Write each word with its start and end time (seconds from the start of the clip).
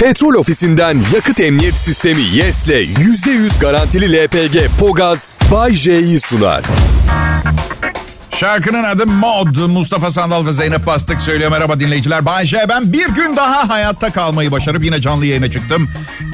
Petrol 0.00 0.34
ofisinden 0.34 1.00
yakıt 1.14 1.40
emniyet 1.40 1.74
sistemi 1.74 2.22
YES'le 2.22 2.68
%100 2.68 3.60
garantili 3.60 4.24
LPG 4.24 4.56
Pogaz 4.80 5.28
Bay 5.52 5.74
J'yi 5.74 6.20
sunar. 6.20 6.62
Şarkının 8.30 8.84
adı 8.84 9.06
Mod. 9.06 9.56
Mustafa 9.68 10.10
Sandal 10.10 10.46
ve 10.46 10.52
Zeynep 10.52 10.86
Bastık 10.86 11.20
söylüyor. 11.20 11.50
Merhaba 11.50 11.80
dinleyiciler. 11.80 12.26
Bay 12.26 12.46
J. 12.46 12.58
Ben 12.68 12.92
bir 12.92 13.08
gün 13.08 13.36
daha 13.36 13.68
hayatta 13.68 14.12
kalmayı 14.12 14.52
başarıp 14.52 14.84
yine 14.84 15.00
canlı 15.00 15.26
yayına 15.26 15.50
çıktım. 15.50 15.88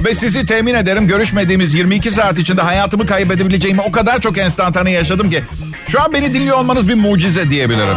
Ve 0.04 0.14
sizi 0.14 0.46
temin 0.46 0.74
ederim 0.74 1.06
görüşmediğimiz 1.06 1.74
22 1.74 2.10
saat 2.10 2.38
içinde 2.38 2.62
hayatımı 2.62 3.06
kaybedebileceğimi 3.06 3.80
o 3.80 3.92
kadar 3.92 4.20
çok 4.20 4.38
enstantane 4.38 4.90
yaşadım 4.90 5.30
ki... 5.30 5.44
Şu 5.88 6.02
an 6.02 6.12
beni 6.12 6.34
dinliyor 6.34 6.58
olmanız 6.58 6.88
bir 6.88 6.94
mucize 6.94 7.50
diyebilirim. 7.50 7.96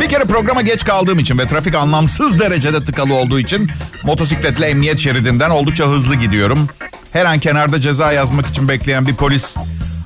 Bir 0.00 0.08
kere 0.08 0.24
programa 0.24 0.62
geç 0.62 0.84
kaldığım 0.84 1.18
için 1.18 1.38
ve 1.38 1.48
trafik 1.48 1.74
anlamsız 1.74 2.40
derecede 2.40 2.84
tıkalı 2.84 3.14
olduğu 3.14 3.38
için 3.40 3.70
motosikletle 4.02 4.66
emniyet 4.66 4.98
şeridinden 4.98 5.50
oldukça 5.50 5.84
hızlı 5.84 6.14
gidiyorum. 6.14 6.68
Her 7.12 7.24
an 7.24 7.38
kenarda 7.38 7.80
ceza 7.80 8.12
yazmak 8.12 8.46
için 8.46 8.68
bekleyen 8.68 9.06
bir 9.06 9.14
polis 9.14 9.56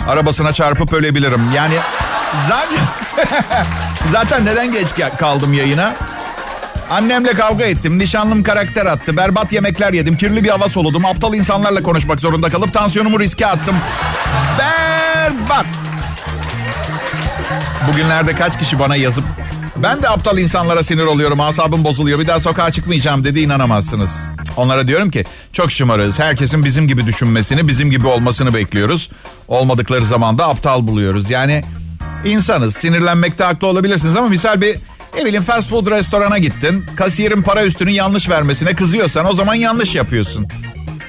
arabasına 0.08 0.52
çarpıp 0.52 0.92
ölebilirim. 0.92 1.50
Yani 1.54 1.74
zaten 2.48 2.84
zaten 4.12 4.44
neden 4.44 4.72
geç 4.72 4.88
kaldım 5.18 5.52
yayına? 5.52 5.94
Annemle 6.90 7.34
kavga 7.34 7.64
ettim. 7.64 7.98
Nişanlım 7.98 8.42
karakter 8.42 8.86
attı. 8.86 9.16
Berbat 9.16 9.52
yemekler 9.52 9.92
yedim. 9.92 10.16
Kirli 10.16 10.44
bir 10.44 10.48
hava 10.48 10.68
soludum. 10.68 11.04
Aptal 11.04 11.34
insanlarla 11.34 11.82
konuşmak 11.82 12.20
zorunda 12.20 12.50
kalıp 12.50 12.74
tansiyonumu 12.74 13.20
riske 13.20 13.46
attım. 13.46 13.76
Berbat. 14.58 15.66
Bugünlerde 17.88 18.34
kaç 18.34 18.58
kişi 18.58 18.78
bana 18.78 18.96
yazıp 18.96 19.24
ben 19.82 20.02
de 20.02 20.08
aptal 20.08 20.38
insanlara 20.38 20.82
sinir 20.82 21.04
oluyorum. 21.04 21.40
Asabım 21.40 21.84
bozuluyor. 21.84 22.18
Bir 22.18 22.26
daha 22.26 22.40
sokağa 22.40 22.72
çıkmayacağım 22.72 23.24
dedi 23.24 23.40
inanamazsınız. 23.40 24.10
Onlara 24.56 24.88
diyorum 24.88 25.10
ki 25.10 25.24
çok 25.52 25.72
şımarız. 25.72 26.18
Herkesin 26.18 26.64
bizim 26.64 26.88
gibi 26.88 27.06
düşünmesini, 27.06 27.68
bizim 27.68 27.90
gibi 27.90 28.06
olmasını 28.06 28.54
bekliyoruz. 28.54 29.10
Olmadıkları 29.48 30.04
zaman 30.04 30.38
da 30.38 30.48
aptal 30.48 30.86
buluyoruz. 30.86 31.30
Yani 31.30 31.64
insanız. 32.24 32.74
Sinirlenmekte 32.74 33.44
haklı 33.44 33.66
olabilirsiniz 33.66 34.16
ama 34.16 34.28
misal 34.28 34.60
bir 34.60 34.76
ne 35.16 35.24
bileyim 35.24 35.42
fast 35.42 35.70
food 35.70 35.90
restorana 35.90 36.38
gittin. 36.38 36.86
Kasiyerin 36.96 37.42
para 37.42 37.64
üstünü 37.64 37.90
yanlış 37.90 38.28
vermesine 38.28 38.74
kızıyorsan 38.74 39.26
o 39.26 39.32
zaman 39.32 39.54
yanlış 39.54 39.94
yapıyorsun. 39.94 40.48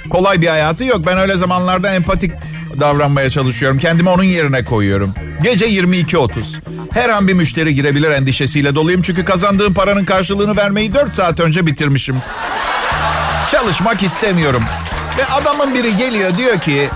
Kolay 0.10 0.42
bir 0.42 0.48
hayatı 0.48 0.84
yok. 0.84 1.06
Ben 1.06 1.18
öyle 1.18 1.38
zamanlarda 1.38 1.94
empatik 1.94 2.32
davranmaya 2.80 3.30
çalışıyorum. 3.30 3.78
Kendimi 3.78 4.10
onun 4.10 4.24
yerine 4.24 4.66
koyuyorum. 4.66 5.14
Gece 5.44 5.66
22.30. 5.66 6.30
Her 6.94 7.10
an 7.10 7.28
bir 7.28 7.34
müşteri 7.34 7.76
girebilir 7.76 8.12
endişesiyle 8.12 8.76
doluyum. 8.76 9.02
Çünkü 9.02 9.26
kazandığım 9.26 9.74
paranın 9.74 10.06
karşılığını 10.06 10.58
vermeyi 10.58 10.94
4 10.94 11.16
saat 11.16 11.40
önce 11.40 11.66
bitirmişim. 11.66 12.16
Çalışmak 13.52 14.04
istemiyorum. 14.04 14.64
Ve 15.18 15.26
adamın 15.26 15.74
biri 15.74 15.98
geliyor 15.98 16.38
diyor 16.38 16.60
ki 16.60 16.90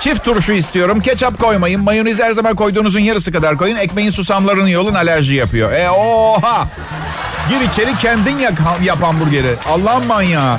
Çift 0.00 0.24
turşu 0.24 0.52
istiyorum. 0.52 1.00
Ketçap 1.00 1.40
koymayın. 1.40 1.80
Mayonez 1.80 2.20
her 2.20 2.32
zaman 2.32 2.56
koyduğunuzun 2.56 3.00
yarısı 3.00 3.32
kadar 3.32 3.56
koyun. 3.56 3.76
Ekmeğin 3.76 4.10
susamlarını 4.10 4.70
yolun 4.70 4.94
alerji 4.94 5.34
yapıyor. 5.34 5.72
E 5.72 5.90
oha! 5.90 6.68
Gir 7.48 7.60
içeri 7.60 7.96
kendin 7.96 8.36
yak, 8.38 8.52
yap 8.82 9.02
hamburgeri. 9.02 9.54
Allah'ın 9.68 10.06
manyağı. 10.06 10.58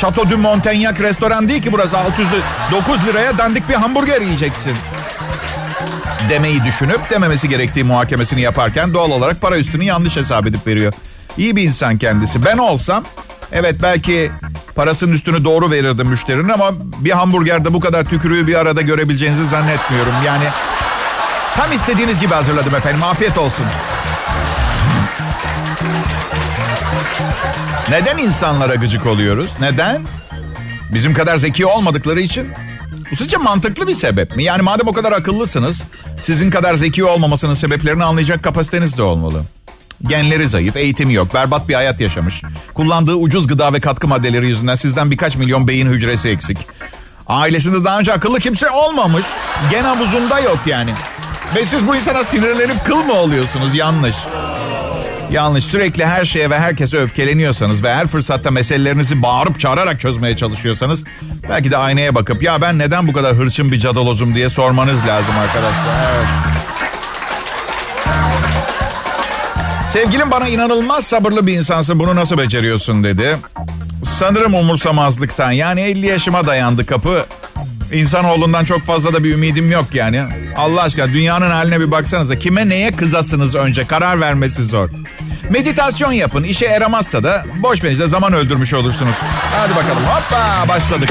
Chateau 0.00 0.30
du 0.30 0.38
Montagnac 0.38 1.02
restoran 1.02 1.48
değil 1.48 1.62
ki 1.62 1.72
burası. 1.72 1.98
600 1.98 2.28
9 2.72 3.06
liraya 3.06 3.38
dandik 3.38 3.68
bir 3.68 3.74
hamburger 3.74 4.20
yiyeceksin. 4.20 4.72
Demeyi 6.30 6.64
düşünüp 6.64 7.10
dememesi 7.10 7.48
gerektiği 7.48 7.84
muhakemesini 7.84 8.40
yaparken 8.40 8.94
doğal 8.94 9.10
olarak 9.10 9.40
para 9.40 9.58
üstünü 9.58 9.84
yanlış 9.84 10.16
hesap 10.16 10.46
edip 10.46 10.66
veriyor. 10.66 10.92
İyi 11.38 11.56
bir 11.56 11.62
insan 11.62 11.98
kendisi. 11.98 12.44
Ben 12.44 12.58
olsam 12.58 13.04
evet 13.52 13.74
belki 13.82 14.30
parasının 14.74 15.12
üstünü 15.12 15.44
doğru 15.44 15.70
verirdim 15.70 16.08
müşterinin 16.08 16.48
ama 16.48 16.70
bir 16.80 17.10
hamburgerde 17.10 17.74
bu 17.74 17.80
kadar 17.80 18.04
tükürüğü 18.04 18.46
bir 18.46 18.54
arada 18.54 18.82
görebileceğinizi 18.82 19.46
zannetmiyorum. 19.46 20.12
Yani 20.26 20.44
tam 21.56 21.72
istediğiniz 21.72 22.20
gibi 22.20 22.34
hazırladım 22.34 22.74
efendim. 22.74 23.02
Afiyet 23.02 23.38
olsun. 23.38 23.66
Neden 27.90 28.18
insanlara 28.18 28.74
gıcık 28.74 29.06
oluyoruz? 29.06 29.50
Neden? 29.60 30.02
Bizim 30.94 31.14
kadar 31.14 31.36
zeki 31.36 31.66
olmadıkları 31.66 32.20
için. 32.20 32.48
Bu 33.10 33.16
sizce 33.16 33.36
mantıklı 33.36 33.88
bir 33.88 33.94
sebep 33.94 34.36
mi? 34.36 34.44
Yani 34.44 34.62
madem 34.62 34.88
o 34.88 34.92
kadar 34.92 35.12
akıllısınız, 35.12 35.82
sizin 36.22 36.50
kadar 36.50 36.74
zeki 36.74 37.04
olmamasının 37.04 37.54
sebeplerini 37.54 38.04
anlayacak 38.04 38.42
kapasiteniz 38.42 38.96
de 38.96 39.02
olmalı. 39.02 39.42
Genleri 40.08 40.48
zayıf, 40.48 40.76
eğitimi 40.76 41.14
yok, 41.14 41.34
berbat 41.34 41.68
bir 41.68 41.74
hayat 41.74 42.00
yaşamış. 42.00 42.42
Kullandığı 42.74 43.14
ucuz 43.14 43.46
gıda 43.46 43.72
ve 43.72 43.80
katkı 43.80 44.08
maddeleri 44.08 44.48
yüzünden 44.48 44.74
sizden 44.74 45.10
birkaç 45.10 45.36
milyon 45.36 45.68
beyin 45.68 45.88
hücresi 45.88 46.28
eksik. 46.28 46.58
Ailesinde 47.26 47.84
daha 47.84 47.98
önce 47.98 48.12
akıllı 48.12 48.38
kimse 48.40 48.70
olmamış. 48.70 49.24
Gen 49.70 49.84
havuzunda 49.84 50.40
yok 50.40 50.58
yani. 50.66 50.94
Ve 51.56 51.64
siz 51.64 51.86
bu 51.86 51.96
insana 51.96 52.24
sinirlenip 52.24 52.84
kıl 52.84 53.02
mı 53.04 53.12
oluyorsunuz? 53.12 53.74
Yanlış. 53.74 54.16
Yanlış. 55.32 55.64
Sürekli 55.64 56.06
her 56.06 56.24
şeye 56.24 56.50
ve 56.50 56.58
herkese 56.58 56.96
öfkeleniyorsanız 56.96 57.84
ve 57.84 57.94
her 57.94 58.06
fırsatta 58.06 58.50
meselelerinizi 58.50 59.22
bağırıp 59.22 59.60
çağırarak 59.60 60.00
çözmeye 60.00 60.36
çalışıyorsanız 60.36 61.04
belki 61.48 61.70
de 61.70 61.76
aynaya 61.76 62.14
bakıp 62.14 62.42
ya 62.42 62.60
ben 62.60 62.78
neden 62.78 63.08
bu 63.08 63.12
kadar 63.12 63.36
hırçın 63.36 63.72
bir 63.72 63.78
cadalozum 63.78 64.34
diye 64.34 64.48
sormanız 64.48 65.06
lazım 65.06 65.34
arkadaşlar. 65.38 66.10
Evet. 66.14 66.26
Sevgilim 69.88 70.30
bana 70.30 70.48
inanılmaz 70.48 71.06
sabırlı 71.06 71.46
bir 71.46 71.52
insansın 71.52 71.98
bunu 71.98 72.16
nasıl 72.16 72.38
beceriyorsun 72.38 73.04
dedi. 73.04 73.36
Sanırım 74.04 74.54
umursamazlıktan 74.54 75.52
yani 75.52 75.80
50 75.80 76.06
yaşıma 76.06 76.46
dayandı 76.46 76.86
kapı. 76.86 77.26
İnsanoğlundan 77.92 78.64
çok 78.64 78.86
fazla 78.86 79.12
da 79.12 79.24
bir 79.24 79.34
ümidim 79.34 79.70
yok 79.70 79.86
yani. 79.94 80.22
Allah 80.56 80.82
aşkına 80.82 81.08
dünyanın 81.08 81.50
haline 81.50 81.80
bir 81.80 81.90
baksanıza. 81.90 82.38
Kime 82.38 82.68
neye 82.68 82.92
kızasınız 82.92 83.54
önce 83.54 83.86
karar 83.86 84.20
vermesi 84.20 84.62
zor. 84.62 84.88
Meditasyon 85.50 86.12
yapın. 86.12 86.42
İşe 86.42 86.66
yaramazsa 86.66 87.24
da 87.24 87.44
boş 87.56 87.84
verin 87.84 88.06
zaman 88.06 88.32
öldürmüş 88.32 88.74
olursunuz. 88.74 89.14
Hadi 89.56 89.76
bakalım 89.76 90.02
hoppa 90.06 90.68
başladık. 90.68 91.08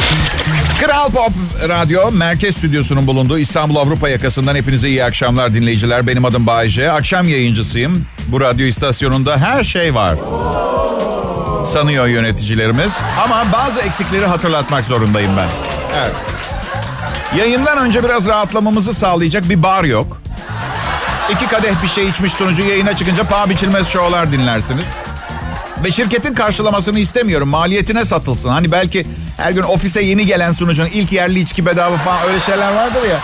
Kral 0.81 1.11
Pop 1.11 1.31
Radyo 1.69 2.11
Merkez 2.11 2.57
Stüdyosu'nun 2.57 3.07
bulunduğu 3.07 3.39
İstanbul 3.39 3.75
Avrupa 3.75 4.09
yakasından 4.09 4.55
hepinize 4.55 4.89
iyi 4.89 5.03
akşamlar 5.03 5.53
dinleyiciler. 5.53 6.07
Benim 6.07 6.25
adım 6.25 6.47
Bayece. 6.47 6.91
Akşam 6.91 7.27
yayıncısıyım. 7.27 8.05
Bu 8.27 8.41
radyo 8.41 8.65
istasyonunda 8.65 9.37
her 9.37 9.63
şey 9.63 9.95
var. 9.95 10.15
Sanıyor 11.65 12.07
yöneticilerimiz. 12.07 12.93
Ama 13.23 13.45
bazı 13.53 13.79
eksikleri 13.79 14.25
hatırlatmak 14.25 14.85
zorundayım 14.85 15.31
ben. 15.37 15.47
Evet. 15.99 16.40
Yayından 17.37 17.77
önce 17.77 18.03
biraz 18.03 18.27
rahatlamamızı 18.27 18.93
sağlayacak 18.93 19.49
bir 19.49 19.63
bar 19.63 19.83
yok. 19.83 20.21
İki 21.31 21.47
kadeh 21.47 21.83
bir 21.83 21.87
şey 21.87 22.09
içmiş 22.09 22.33
sonucu 22.33 22.63
yayına 22.63 22.97
çıkınca 22.97 23.23
paha 23.23 23.49
biçilmez 23.49 23.87
şovlar 23.87 24.31
dinlersiniz. 24.31 24.85
Ve 25.85 25.91
şirketin 25.91 26.33
karşılamasını 26.33 26.99
istemiyorum. 26.99 27.49
Maliyetine 27.49 28.05
satılsın. 28.05 28.49
Hani 28.49 28.71
belki 28.71 29.05
her 29.37 29.51
gün 29.51 29.61
ofise 29.61 30.01
yeni 30.01 30.25
gelen 30.25 30.51
sunucunun 30.51 30.87
ilk 30.89 31.11
yerli 31.11 31.39
içki 31.39 31.65
bedava 31.65 31.97
falan 31.97 32.27
öyle 32.27 32.39
şeyler 32.39 32.75
vardır 32.75 33.09
ya. 33.09 33.19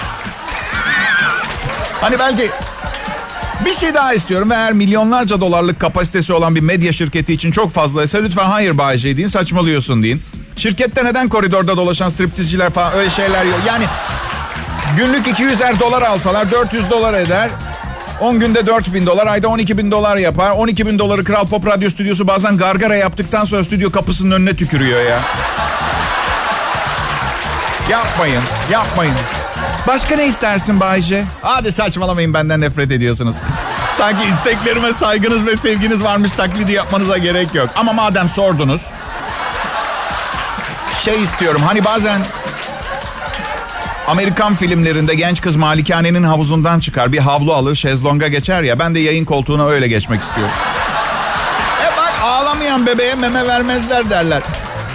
Hani 2.01 2.19
belki 2.19 2.49
bir 3.65 3.73
şey 3.73 3.93
daha 3.93 4.13
istiyorum 4.13 4.51
eğer 4.51 4.73
milyonlarca 4.73 5.41
dolarlık 5.41 5.79
kapasitesi 5.79 6.33
olan 6.33 6.55
bir 6.55 6.61
medya 6.61 6.91
şirketi 6.91 7.33
için 7.33 7.51
çok 7.51 7.73
fazlaysa 7.73 8.17
lütfen 8.17 8.45
hayır 8.45 8.77
Bay 8.77 8.97
J 8.97 9.17
deyin 9.17 9.27
saçmalıyorsun 9.27 10.03
deyin. 10.03 10.23
Şirkette 10.57 11.05
neden 11.05 11.29
koridorda 11.29 11.77
dolaşan 11.77 12.09
striptizciler 12.09 12.69
falan 12.69 12.93
öyle 12.93 13.09
şeyler 13.09 13.45
yok. 13.45 13.59
Yani 13.67 13.85
günlük 14.97 15.27
200'er 15.27 15.79
dolar 15.79 16.01
alsalar 16.01 16.51
400 16.51 16.89
dolar 16.89 17.13
eder. 17.13 17.49
10 18.21 18.39
günde 18.39 18.67
4 18.67 18.93
bin 18.93 19.05
dolar, 19.05 19.27
ayda 19.27 19.47
12 19.47 19.77
bin 19.77 19.91
dolar 19.91 20.17
yapar. 20.17 20.51
12 20.51 20.87
bin 20.87 20.99
doları 20.99 21.23
Kral 21.23 21.47
Pop 21.47 21.67
Radyo 21.67 21.89
Stüdyosu 21.89 22.27
bazen 22.27 22.57
gargara 22.57 22.95
yaptıktan 22.95 23.45
sonra 23.45 23.63
stüdyo 23.63 23.91
kapısının 23.91 24.31
önüne 24.31 24.55
tükürüyor 24.55 25.01
ya. 25.01 25.19
Yapmayın, 27.89 28.41
yapmayın. 28.71 29.15
Başka 29.87 30.15
ne 30.15 30.27
istersin 30.27 30.79
Bayce? 30.79 31.23
Hadi 31.41 31.71
saçmalamayın 31.71 32.33
benden 32.33 32.61
nefret 32.61 32.91
ediyorsunuz. 32.91 33.35
Sanki 33.97 34.25
isteklerime 34.25 34.93
saygınız 34.93 35.45
ve 35.45 35.57
sevginiz 35.57 36.03
varmış 36.03 36.31
taklidi 36.31 36.71
yapmanıza 36.71 37.17
gerek 37.17 37.55
yok. 37.55 37.69
Ama 37.75 37.93
madem 37.93 38.29
sordunuz. 38.29 38.81
Şey 41.07 41.23
istiyorum 41.23 41.61
hani 41.65 41.85
bazen 41.85 42.21
Amerikan 44.07 44.55
filmlerinde 44.55 45.15
genç 45.15 45.41
kız 45.41 45.55
malikanenin 45.55 46.23
havuzundan 46.23 46.79
çıkar. 46.79 47.13
Bir 47.13 47.17
havlu 47.17 47.53
alır 47.53 47.75
şezlonga 47.75 48.27
geçer 48.27 48.63
ya. 48.63 48.79
Ben 48.79 48.95
de 48.95 48.99
yayın 48.99 49.25
koltuğuna 49.25 49.67
öyle 49.67 49.87
geçmek 49.87 50.21
istiyorum. 50.21 50.53
E 51.81 51.97
bak 51.97 52.13
ağlamayan 52.23 52.87
bebeğe 52.87 53.15
meme 53.15 53.47
vermezler 53.47 54.09
derler. 54.09 54.43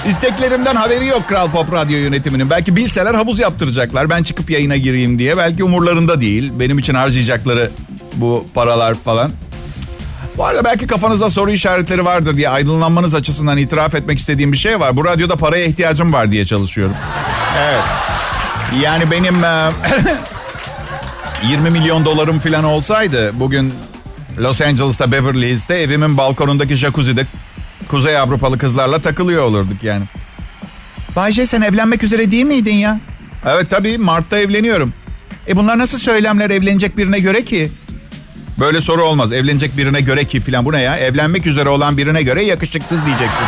İsteklerimden 0.09 0.77
haberi 0.77 1.07
yok 1.07 1.29
Kral 1.29 1.51
Pop 1.51 1.73
Radyo 1.73 1.99
yönetiminin. 1.99 2.51
Belki 2.51 2.77
bilseler 2.77 3.15
havuz 3.15 3.39
yaptıracaklar. 3.39 4.11
Ben 4.11 4.23
çıkıp 4.23 4.51
yayına 4.51 4.77
gireyim 4.77 5.19
diye. 5.19 5.37
Belki 5.37 5.65
umurlarında 5.65 6.21
değil. 6.21 6.53
Benim 6.61 6.79
için 6.79 6.95
harcayacakları 6.95 7.71
bu 8.15 8.47
paralar 8.55 8.95
falan. 8.95 9.31
Bu 10.37 10.45
arada 10.45 10.65
belki 10.65 10.87
kafanızda 10.87 11.31
soru 11.31 11.51
işaretleri 11.51 12.05
vardır 12.05 12.37
diye 12.37 12.49
aydınlanmanız 12.49 13.15
açısından 13.15 13.59
itiraf 13.59 13.95
etmek 13.95 14.19
istediğim 14.19 14.53
bir 14.53 14.57
şey 14.57 14.81
var. 14.81 14.97
Bu 14.97 15.05
radyoda 15.05 15.37
paraya 15.37 15.65
ihtiyacım 15.67 16.13
var 16.13 16.33
diye 16.33 16.45
çalışıyorum. 16.45 16.95
Evet. 17.59 17.83
Yani 18.83 19.11
benim 19.11 19.45
e, 19.45 19.71
20 21.49 21.71
milyon 21.71 22.05
dolarım 22.05 22.39
falan 22.39 22.65
olsaydı 22.65 23.41
bugün 23.41 23.75
Los 24.39 24.61
Angeles'ta 24.61 25.13
Beverly 25.13 25.49
Hills'te 25.49 25.75
evimin 25.75 26.19
balkonundaki 26.19 26.77
jacuzzi'de 26.77 27.27
Kuzey 27.89 28.19
Avrupalı 28.19 28.59
kızlarla 28.59 28.99
takılıyor 28.99 29.43
olurduk 29.43 29.83
yani. 29.83 30.05
Bayce 31.17 31.47
sen 31.47 31.63
evlenmek 31.63 32.03
üzere 32.03 32.31
değil 32.31 32.45
miydin 32.45 32.75
ya? 32.75 33.01
Evet 33.47 33.71
tabii 33.71 33.99
Mart'ta 33.99 34.39
evleniyorum. 34.39 34.93
E 35.49 35.57
bunlar 35.57 35.79
nasıl 35.79 35.99
söylemler 35.99 36.51
evlenecek 36.51 36.97
birine 36.97 37.19
göre 37.19 37.45
ki? 37.45 37.73
Böyle 38.63 38.81
soru 38.81 39.05
olmaz. 39.05 39.33
Evlenecek 39.33 39.77
birine 39.77 40.01
göre 40.01 40.25
ki 40.25 40.41
filan 40.41 40.65
bu 40.65 40.73
ne 40.73 40.81
ya? 40.81 40.97
Evlenmek 40.97 41.47
üzere 41.47 41.69
olan 41.69 41.97
birine 41.97 42.23
göre 42.23 42.45
yakışıksız 42.45 43.07
diyeceksin. 43.07 43.45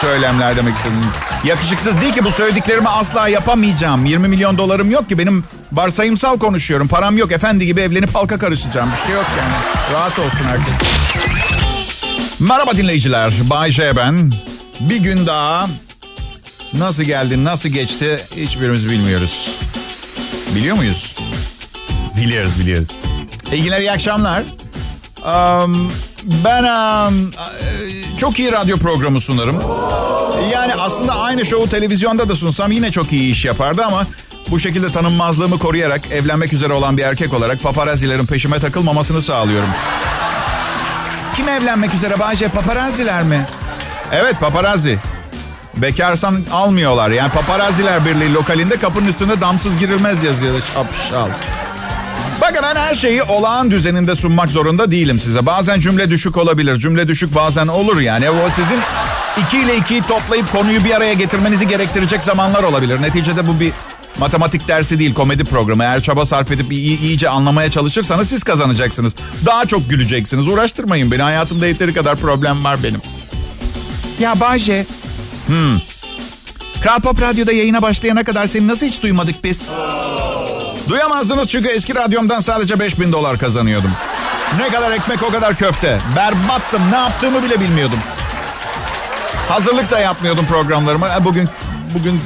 Söylemler 0.00 0.56
demek 0.56 0.76
istedim. 0.76 0.96
Yakışıksız 1.44 2.00
değil 2.00 2.12
ki 2.12 2.24
bu 2.24 2.30
söylediklerimi 2.30 2.88
asla 2.88 3.28
yapamayacağım. 3.28 4.06
20 4.06 4.28
milyon 4.28 4.58
dolarım 4.58 4.90
yok 4.90 5.08
ki 5.08 5.18
benim 5.18 5.44
varsayımsal 5.72 6.38
konuşuyorum. 6.38 6.88
Param 6.88 7.18
yok 7.18 7.32
efendi 7.32 7.66
gibi 7.66 7.80
evlenip 7.80 8.14
halka 8.14 8.38
karışacağım. 8.38 8.90
Bir 8.92 9.06
şey 9.06 9.14
yok 9.14 9.26
yani. 9.38 9.52
Rahat 9.92 10.18
olsun 10.18 10.44
herkes. 10.44 10.74
Merhaba 12.40 12.76
dinleyiciler. 12.76 13.34
Bay 13.50 13.72
J 13.72 13.96
ben. 13.96 14.32
Bir 14.80 14.96
gün 14.96 15.26
daha 15.26 15.66
nasıl 16.72 17.02
geldi, 17.02 17.44
nasıl 17.44 17.68
geçti 17.68 18.20
hiçbirimiz 18.36 18.90
bilmiyoruz. 18.90 19.50
Biliyor 20.56 20.76
muyuz? 20.76 21.16
Biliyoruz, 22.16 22.52
biliyoruz. 22.60 22.88
İyi 23.54 23.64
günler, 23.64 23.80
iyi 23.80 23.92
akşamlar. 23.92 24.42
Um, 25.24 25.92
ben 26.44 26.64
um, 26.64 27.30
çok 28.18 28.38
iyi 28.38 28.52
radyo 28.52 28.78
programı 28.78 29.20
sunarım. 29.20 29.60
Yani 30.52 30.74
aslında 30.74 31.16
aynı 31.16 31.46
şovu 31.46 31.68
televizyonda 31.68 32.28
da 32.28 32.36
sunsam 32.36 32.72
yine 32.72 32.92
çok 32.92 33.12
iyi 33.12 33.32
iş 33.32 33.44
yapardı 33.44 33.84
ama 33.84 34.06
bu 34.50 34.60
şekilde 34.60 34.92
tanınmazlığımı 34.92 35.58
koruyarak 35.58 36.00
evlenmek 36.12 36.52
üzere 36.52 36.72
olan 36.72 36.96
bir 36.96 37.02
erkek 37.02 37.34
olarak 37.34 37.62
paparazzilerin 37.62 38.26
peşime 38.26 38.58
takılmamasını 38.58 39.22
sağlıyorum. 39.22 39.68
Kim 41.36 41.48
evlenmek 41.48 41.94
üzere 41.94 42.18
Bayce? 42.18 42.48
Paparazziler 42.48 43.22
mi? 43.22 43.46
Evet 44.12 44.40
paparazzi. 44.40 44.98
Bekarsan 45.76 46.40
almıyorlar. 46.52 47.10
Yani 47.10 47.32
paparazziler 47.32 48.04
birliği 48.06 48.34
lokalinde 48.34 48.76
kapının 48.76 49.08
üstünde 49.08 49.40
damsız 49.40 49.78
girilmez 49.78 50.22
yazıyor. 50.22 50.54
Şapşal. 50.74 51.28
Bakın 52.48 52.62
ben 52.62 52.76
her 52.80 52.94
şeyi 52.94 53.22
olağan 53.22 53.70
düzeninde 53.70 54.14
sunmak 54.14 54.50
zorunda 54.50 54.90
değilim 54.90 55.20
size. 55.20 55.46
Bazen 55.46 55.80
cümle 55.80 56.10
düşük 56.10 56.36
olabilir. 56.36 56.80
Cümle 56.80 57.08
düşük 57.08 57.34
bazen 57.34 57.66
olur 57.66 58.00
yani. 58.00 58.30
O 58.30 58.50
sizin 58.50 58.80
iki 59.46 59.58
ile 59.58 59.76
ikiyi 59.76 60.02
toplayıp 60.02 60.52
konuyu 60.52 60.84
bir 60.84 60.90
araya 60.90 61.12
getirmenizi 61.12 61.68
gerektirecek 61.68 62.22
zamanlar 62.22 62.62
olabilir. 62.62 63.02
Neticede 63.02 63.48
bu 63.48 63.60
bir 63.60 63.72
matematik 64.18 64.68
dersi 64.68 64.98
değil 64.98 65.14
komedi 65.14 65.44
programı. 65.44 65.82
Eğer 65.82 66.02
çaba 66.02 66.26
sarf 66.26 66.50
edip 66.50 66.72
iyi, 66.72 67.00
iyice 67.00 67.28
anlamaya 67.28 67.70
çalışırsanız 67.70 68.28
siz 68.28 68.42
kazanacaksınız. 68.44 69.14
Daha 69.46 69.66
çok 69.66 69.90
güleceksiniz. 69.90 70.48
Uğraştırmayın 70.48 71.10
beni. 71.10 71.22
Hayatımda 71.22 71.66
yeteri 71.66 71.94
kadar 71.94 72.16
problem 72.16 72.64
var 72.64 72.82
benim. 72.82 73.02
Ya 74.20 74.40
Bayce. 74.40 74.86
Hmm. 75.46 75.78
Kral 76.82 77.00
Pop 77.00 77.22
Radyo'da 77.22 77.52
yayına 77.52 77.82
başlayana 77.82 78.24
kadar 78.24 78.46
seni 78.46 78.68
nasıl 78.68 78.86
hiç 78.86 79.02
duymadık 79.02 79.44
biz? 79.44 79.62
Duyamazdınız 80.88 81.48
çünkü 81.48 81.68
eski 81.68 81.94
radyomdan 81.94 82.40
sadece 82.40 82.80
5000 82.80 83.12
dolar 83.12 83.38
kazanıyordum. 83.38 83.90
Ne 84.58 84.68
kadar 84.68 84.92
ekmek 84.92 85.22
o 85.22 85.30
kadar 85.30 85.56
köfte. 85.56 85.98
Berbattım. 86.16 86.82
Ne 86.90 86.96
yaptığımı 86.96 87.42
bile 87.42 87.60
bilmiyordum. 87.60 87.98
Hazırlık 89.48 89.90
da 89.90 89.98
yapmıyordum 89.98 90.46
programlarıma. 90.46 91.08
E, 91.16 91.24
bugün 91.24 91.48
bugün 91.98 92.20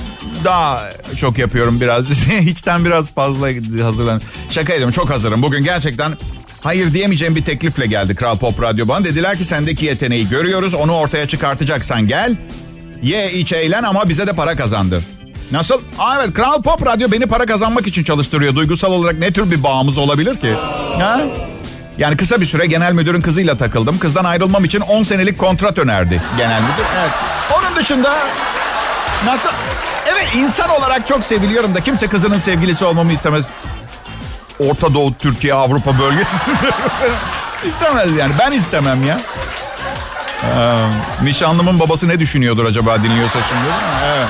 daha 0.45 0.83
çok 1.17 1.39
yapıyorum 1.39 1.81
biraz. 1.81 2.09
Hiçten 2.41 2.85
biraz 2.85 3.09
fazla 3.09 3.49
hazırlan. 3.83 4.21
Şaka 4.51 4.73
ediyorum 4.73 4.93
çok 4.93 5.11
hazırım. 5.11 5.43
Bugün 5.43 5.65
gerçekten 5.65 6.13
hayır 6.61 6.93
diyemeyeceğim 6.93 7.37
bir 7.37 7.45
teklifle 7.45 7.87
geldi 7.87 8.15
Kral 8.15 8.39
Pop 8.39 8.63
Radyo 8.63 8.89
bana. 8.89 9.05
Dediler 9.05 9.37
ki 9.39 9.45
sendeki 9.45 9.85
yeteneği 9.85 10.29
görüyoruz. 10.29 10.75
Onu 10.75 10.93
ortaya 10.95 11.29
çıkartacaksan 11.29 12.07
gel. 12.07 12.37
Ye 13.03 13.33
iç 13.33 13.53
eğlen 13.53 13.83
ama 13.83 14.09
bize 14.09 14.27
de 14.27 14.33
para 14.33 14.57
kazandır. 14.57 15.05
Nasıl? 15.53 15.81
Aa, 15.99 16.15
evet 16.19 16.35
Kral 16.35 16.63
Pop 16.63 16.87
Radyo 16.87 17.13
beni 17.13 17.27
para 17.27 17.47
kazanmak 17.47 17.87
için 17.87 18.05
çalıştırıyor. 18.05 18.55
Duygusal 18.55 18.93
olarak 18.93 19.19
ne 19.19 19.33
tür 19.33 19.51
bir 19.51 19.63
bağımız 19.63 19.99
olabilir 19.99 20.37
ki? 20.41 20.55
Ha? 21.01 21.21
Yani 21.99 22.17
kısa 22.17 22.41
bir 22.41 22.47
süre 22.47 22.67
genel 22.67 22.93
müdürün 22.93 23.21
kızıyla 23.21 23.57
takıldım. 23.57 23.99
Kızdan 23.99 24.25
ayrılmam 24.25 24.65
için 24.65 24.81
10 24.81 25.03
senelik 25.03 25.39
kontrat 25.39 25.79
önerdi 25.79 26.23
genel 26.37 26.61
müdür. 26.61 26.85
Evet. 27.01 27.11
Onun 27.59 27.77
dışında 27.77 28.15
nasıl? 29.27 29.51
Evet 30.07 30.29
insan 30.37 30.71
olarak 30.71 31.07
çok 31.07 31.25
seviliyorum 31.25 31.75
da 31.75 31.81
kimse 31.81 32.07
kızının 32.07 32.39
sevgilisi 32.39 32.85
olmamı 32.85 33.13
istemez. 33.13 33.49
Orta 34.59 34.95
Doğu, 34.95 35.15
Türkiye, 35.15 35.55
Avrupa 35.55 35.99
bölgesinde. 35.99 36.73
istemez 37.67 38.17
yani. 38.17 38.33
Ben 38.39 38.53
istemem 38.53 39.07
ya. 39.07 39.21
Ee, 40.45 40.77
nişanlımın 41.23 41.81
babası 41.81 42.09
ne 42.09 42.21
düşünüyordur 42.21 42.65
acaba 42.65 43.03
dinliyorsa 43.03 43.39
şimdi? 43.49 43.69
Evet. 44.17 44.29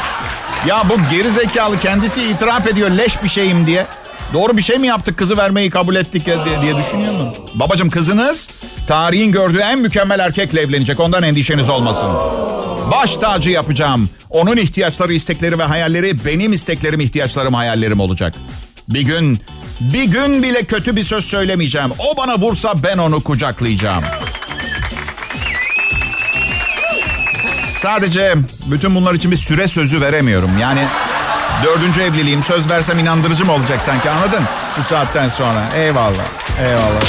Ya 0.67 0.83
bu 0.91 1.11
geri 1.11 1.31
zekalı 1.31 1.79
kendisi 1.79 2.23
itiraf 2.23 2.67
ediyor 2.67 2.91
leş 2.91 3.23
bir 3.23 3.29
şeyim 3.29 3.67
diye. 3.67 3.87
Doğru 4.33 4.57
bir 4.57 4.63
şey 4.63 4.79
mi 4.79 4.87
yaptık 4.87 5.17
kızı 5.19 5.37
vermeyi 5.37 5.71
kabul 5.71 5.97
ettik 5.97 6.27
diye, 6.27 6.37
diye 6.63 6.77
düşünüyor 6.77 7.13
mu? 7.15 7.33
Babacım 7.55 7.91
kızınız 7.91 8.49
tarihin 8.87 9.33
gördüğü 9.33 9.59
en 9.59 9.79
mükemmel 9.79 10.19
erkekle 10.19 10.61
evlenecek. 10.61 11.01
Ondan 11.01 11.23
endişeniz 11.23 11.69
olmasın. 11.69 12.09
Baş 12.93 13.17
tacı 13.17 13.51
yapacağım. 13.51 14.11
Onun 14.31 14.57
ihtiyaçları, 14.57 15.15
istekleri 15.15 15.59
ve 15.59 15.63
hayalleri 15.63 16.25
benim 16.25 16.53
isteklerim, 16.53 17.01
ihtiyaçlarım, 17.01 17.55
hayallerim 17.55 18.01
olacak. 18.01 18.35
Bir 18.89 19.03
gün, 19.03 19.41
bir 19.81 20.05
gün 20.05 20.43
bile 20.43 20.65
kötü 20.65 20.97
bir 20.97 21.03
söz 21.03 21.25
söylemeyeceğim. 21.25 21.91
O 21.99 22.17
bana 22.17 22.39
vursa 22.39 22.75
ben 22.83 22.99
onu 22.99 23.21
kucaklayacağım. 23.23 24.05
Sadece 27.79 28.35
bütün 28.67 28.95
bunlar 28.95 29.15
için 29.15 29.31
bir 29.31 29.37
süre 29.37 29.69
sözü 29.69 30.01
veremiyorum. 30.01 30.51
Yani 30.61 30.81
dördüncü 31.65 32.01
evliliğim 32.01 32.43
söz 32.43 32.69
versem 32.69 32.99
inandırıcı 32.99 33.45
mı 33.45 33.53
olacak 33.53 33.81
sanki 33.87 34.11
anladın? 34.11 34.45
Bu 34.79 34.83
saatten 34.83 35.29
sonra. 35.29 35.65
Eyvallah. 35.77 36.25
Eyvallah. 36.61 37.03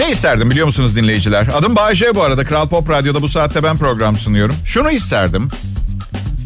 Ne 0.00 0.10
isterdim 0.10 0.50
biliyor 0.50 0.66
musunuz 0.66 0.96
dinleyiciler? 0.96 1.46
Adım 1.58 1.76
Bayece 1.76 2.14
bu 2.14 2.22
arada. 2.22 2.44
Kral 2.44 2.68
Pop 2.68 2.90
Radyo'da 2.90 3.22
bu 3.22 3.28
saatte 3.28 3.62
ben 3.62 3.76
program 3.76 4.16
sunuyorum. 4.16 4.56
Şunu 4.66 4.90
isterdim. 4.90 5.48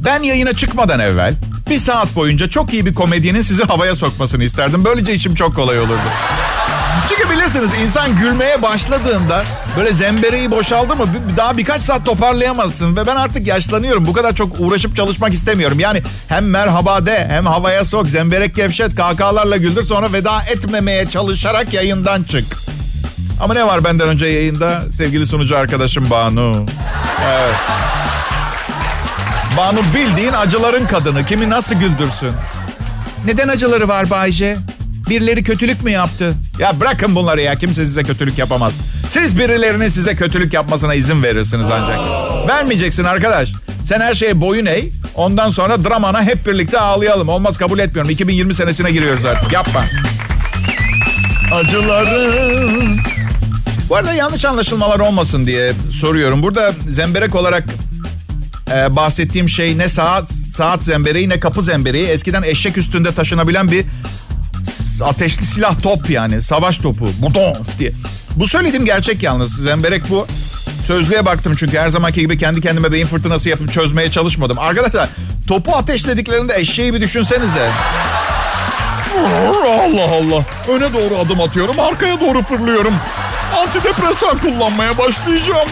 Ben 0.04 0.22
yayına 0.22 0.52
çıkmadan 0.52 1.00
evvel 1.00 1.34
bir 1.70 1.78
saat 1.78 2.16
boyunca 2.16 2.50
çok 2.50 2.72
iyi 2.72 2.86
bir 2.86 2.94
komedyenin 2.94 3.42
sizi 3.42 3.64
havaya 3.64 3.94
sokmasını 3.94 4.44
isterdim. 4.44 4.84
Böylece 4.84 5.14
içim 5.14 5.34
çok 5.34 5.54
kolay 5.54 5.78
olurdu. 5.78 6.08
Çünkü 7.08 7.30
bilirsiniz 7.30 7.70
insan 7.82 8.16
gülmeye 8.16 8.62
başladığında 8.62 9.42
böyle 9.76 9.92
zembereği 9.92 10.50
boşaldı 10.50 10.96
mı 10.96 11.04
daha 11.36 11.56
birkaç 11.56 11.82
saat 11.82 12.04
toparlayamazsın. 12.04 12.96
Ve 12.96 13.06
ben 13.06 13.16
artık 13.16 13.46
yaşlanıyorum. 13.46 14.06
Bu 14.06 14.12
kadar 14.12 14.34
çok 14.34 14.60
uğraşıp 14.60 14.96
çalışmak 14.96 15.32
istemiyorum. 15.32 15.80
Yani 15.80 16.02
hem 16.28 16.50
merhaba 16.50 17.06
de 17.06 17.28
hem 17.30 17.46
havaya 17.46 17.84
sok 17.84 18.08
zemberek 18.08 18.54
gevşet 18.54 18.94
kahkahalarla 18.94 19.56
güldür 19.56 19.82
sonra 19.82 20.12
veda 20.12 20.40
etmemeye 20.42 21.08
çalışarak 21.10 21.72
yayından 21.74 22.22
çık. 22.22 22.44
Ama 23.40 23.54
ne 23.54 23.66
var 23.66 23.84
benden 23.84 24.08
önce 24.08 24.26
yayında? 24.26 24.82
Sevgili 24.96 25.26
sunucu 25.26 25.56
arkadaşım 25.56 26.10
Banu. 26.10 26.66
Evet. 27.24 27.56
Banu 29.56 29.80
bildiğin 29.94 30.32
acıların 30.32 30.86
kadını. 30.86 31.26
Kimi 31.26 31.50
nasıl 31.50 31.74
güldürsün? 31.74 32.32
Neden 33.24 33.48
acıları 33.48 33.88
var 33.88 34.10
Bayce? 34.10 34.56
Birileri 35.08 35.44
kötülük 35.44 35.84
mü 35.84 35.90
yaptı? 35.90 36.34
Ya 36.60 36.80
bırakın 36.80 37.14
bunları 37.14 37.40
ya. 37.40 37.54
Kimse 37.54 37.84
size 37.84 38.02
kötülük 38.02 38.38
yapamaz. 38.38 38.72
Siz 39.10 39.38
birilerinin 39.38 39.88
size 39.88 40.16
kötülük 40.16 40.52
yapmasına 40.52 40.94
izin 40.94 41.22
verirsiniz 41.22 41.66
ancak. 41.72 41.98
Vermeyeceksin 42.48 43.04
arkadaş. 43.04 43.48
Sen 43.84 44.00
her 44.00 44.14
şeye 44.14 44.40
boyun 44.40 44.66
eğ. 44.66 44.82
Ondan 45.14 45.50
sonra 45.50 45.84
dramana 45.84 46.22
hep 46.22 46.46
birlikte 46.46 46.80
ağlayalım. 46.80 47.28
Olmaz 47.28 47.58
kabul 47.58 47.78
etmiyorum. 47.78 48.10
2020 48.10 48.54
senesine 48.54 48.90
giriyoruz 48.90 49.24
artık. 49.24 49.52
Yapma. 49.52 49.84
Acılarım. 51.52 52.98
Bu 53.88 53.96
arada 53.96 54.12
yanlış 54.12 54.44
anlaşılmalar 54.44 55.00
olmasın 55.00 55.46
diye 55.46 55.72
soruyorum. 55.92 56.42
Burada 56.42 56.72
zemberek 56.88 57.34
olarak 57.34 57.64
e, 58.72 58.96
bahsettiğim 58.96 59.48
şey 59.48 59.78
ne 59.78 59.88
saat 59.88 60.28
saat 60.28 60.84
zembereği 60.84 61.28
ne 61.28 61.40
kapı 61.40 61.62
zembereği. 61.62 62.06
Eskiden 62.06 62.42
eşek 62.42 62.78
üstünde 62.78 63.12
taşınabilen 63.12 63.70
bir 63.70 63.84
ateşli 65.02 65.46
silah 65.46 65.80
top 65.82 66.10
yani. 66.10 66.42
Savaş 66.42 66.78
topu. 66.78 67.08
Buton 67.22 67.56
diye. 67.78 67.92
Bu 68.36 68.48
söylediğim 68.48 68.84
gerçek 68.84 69.22
yalnız. 69.22 69.62
Zemberek 69.62 70.10
bu. 70.10 70.26
Sözlüğe 70.86 71.24
baktım 71.24 71.54
çünkü 71.58 71.78
her 71.78 71.88
zamanki 71.88 72.20
gibi 72.20 72.38
kendi 72.38 72.60
kendime 72.60 72.92
beyin 72.92 73.06
fırtınası 73.06 73.48
yapıp 73.48 73.72
çözmeye 73.72 74.10
çalışmadım. 74.10 74.58
Arkadaşlar 74.58 75.08
topu 75.48 75.76
ateşlediklerinde 75.76 76.54
eşeği 76.56 76.94
bir 76.94 77.00
düşünsenize. 77.00 77.70
Allah 79.18 80.14
Allah. 80.14 80.44
Öne 80.68 80.92
doğru 80.92 81.18
adım 81.18 81.40
atıyorum, 81.40 81.80
arkaya 81.80 82.20
doğru 82.20 82.42
fırlıyorum. 82.42 82.94
Antidepresan 83.56 84.38
kullanmaya 84.38 84.98
başlayacağım. 84.98 85.68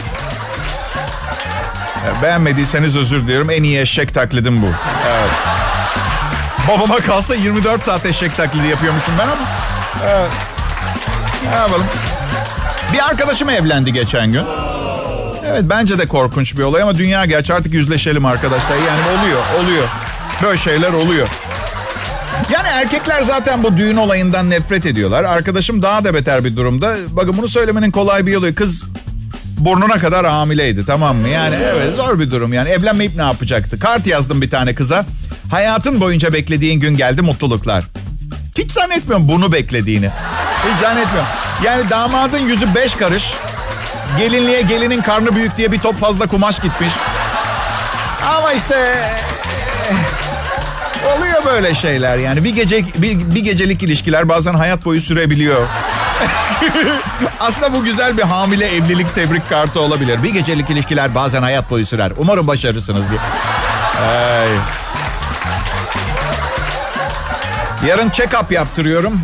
Beğenmediyseniz 2.23 2.97
özür 2.97 3.23
diliyorum. 3.23 3.51
En 3.51 3.63
iyi 3.63 3.81
eşek 3.81 4.15
taklidim 4.15 4.63
bu. 4.63 4.67
Evet. 5.09 5.58
Babama 6.69 6.97
kalsa 6.97 7.35
24 7.35 7.83
saat 7.83 8.07
eşek 8.07 8.37
taklidi 8.37 8.67
yapıyormuşum 8.67 9.15
ben 9.19 9.29
ama. 9.29 9.49
Evet. 10.11 10.33
Ne 11.51 11.57
yapalım? 11.57 11.87
Bir 12.93 13.09
arkadaşım 13.09 13.49
evlendi 13.49 13.93
geçen 13.93 14.33
gün. 14.33 14.45
Evet 15.47 15.63
bence 15.65 15.99
de 15.99 16.07
korkunç 16.07 16.57
bir 16.57 16.63
olay 16.63 16.83
ama 16.83 16.99
dünya 16.99 17.25
gerçi 17.25 17.55
artık 17.55 17.75
yüzleşelim 17.75 18.25
arkadaşlar. 18.25 18.77
Yani 18.77 19.19
oluyor, 19.19 19.41
oluyor. 19.59 19.89
Böyle 20.43 20.59
şeyler 20.59 20.93
oluyor. 20.93 21.29
Yani 22.53 22.69
erkekler 22.69 23.23
zaten 23.23 23.63
bu 23.63 23.77
düğün 23.77 23.97
olayından 23.97 24.51
nefret 24.51 24.87
ediyorlar. 24.87 25.25
Arkadaşım 25.25 25.83
daha 25.83 26.05
da 26.05 26.15
beter 26.15 26.45
bir 26.45 26.57
durumda. 26.57 26.97
Bakın 27.11 27.39
bunu 27.39 27.49
söylemenin 27.49 27.91
kolay 27.91 28.27
bir 28.27 28.33
yolu. 28.33 28.55
Kız 28.55 28.83
burnuna 29.59 29.99
kadar 29.99 30.27
hamileydi 30.27 30.87
tamam 30.87 31.17
mı? 31.17 31.29
Yani 31.29 31.57
evet 31.63 31.97
zor 31.97 32.19
bir 32.19 32.31
durum 32.31 32.53
yani. 32.53 32.69
Evlenmeyip 32.69 33.17
ne 33.17 33.23
yapacaktı? 33.23 33.79
Kart 33.79 34.07
yazdım 34.07 34.43
bir 34.43 34.51
tane 34.51 34.75
kıza. 34.75 35.07
Hayatın 35.51 36.01
boyunca 36.01 36.33
beklediğin 36.33 36.81
gün 36.81 36.97
geldi 36.97 37.23
mutluluklar. 37.23 37.85
Hiç 38.59 38.73
zannetmiyorum 38.73 39.29
bunu 39.29 39.53
beklediğini. 39.53 40.11
Hiç 40.65 40.81
zannetmiyorum. 40.83 41.31
Yani 41.65 41.91
damadın 41.91 42.39
yüzü 42.39 42.75
beş 42.75 42.95
karış. 42.95 43.35
Gelinliğe 44.19 44.63
gelinin 44.63 45.03
karnı 45.03 45.37
büyük 45.37 45.57
diye 45.57 45.73
bir 45.73 45.81
top 45.81 46.01
fazla 46.01 46.27
kumaş 46.27 46.61
gitmiş. 46.61 46.93
Ama 48.37 48.53
işte 48.53 48.99
oluyor 51.17 51.45
böyle 51.45 51.75
şeyler 51.75 52.19
yani. 52.19 52.45
Bir 52.45 52.55
gece 52.55 52.85
bir, 52.97 53.35
bir 53.35 53.45
gecelik 53.45 53.83
ilişkiler 53.83 54.29
bazen 54.29 54.55
hayat 54.55 54.85
boyu 54.85 55.01
sürebiliyor. 55.01 55.67
Aslında 57.41 57.73
bu 57.73 57.85
güzel 57.85 58.17
bir 58.17 58.23
hamile 58.23 58.67
evlilik 58.67 59.15
tebrik 59.15 59.49
kartı 59.49 59.81
olabilir. 59.81 60.23
Bir 60.23 60.33
gecelik 60.33 60.71
ilişkiler 60.71 61.15
bazen 61.15 61.43
hayat 61.43 61.71
boyu 61.71 61.87
sürer. 61.87 62.13
Umarım 62.17 62.47
başarırsınız 62.47 63.11
diye. 63.11 63.21
Ay. 64.01 64.49
Yarın 67.87 68.09
check-up 68.09 68.55
yaptırıyorum. 68.55 69.21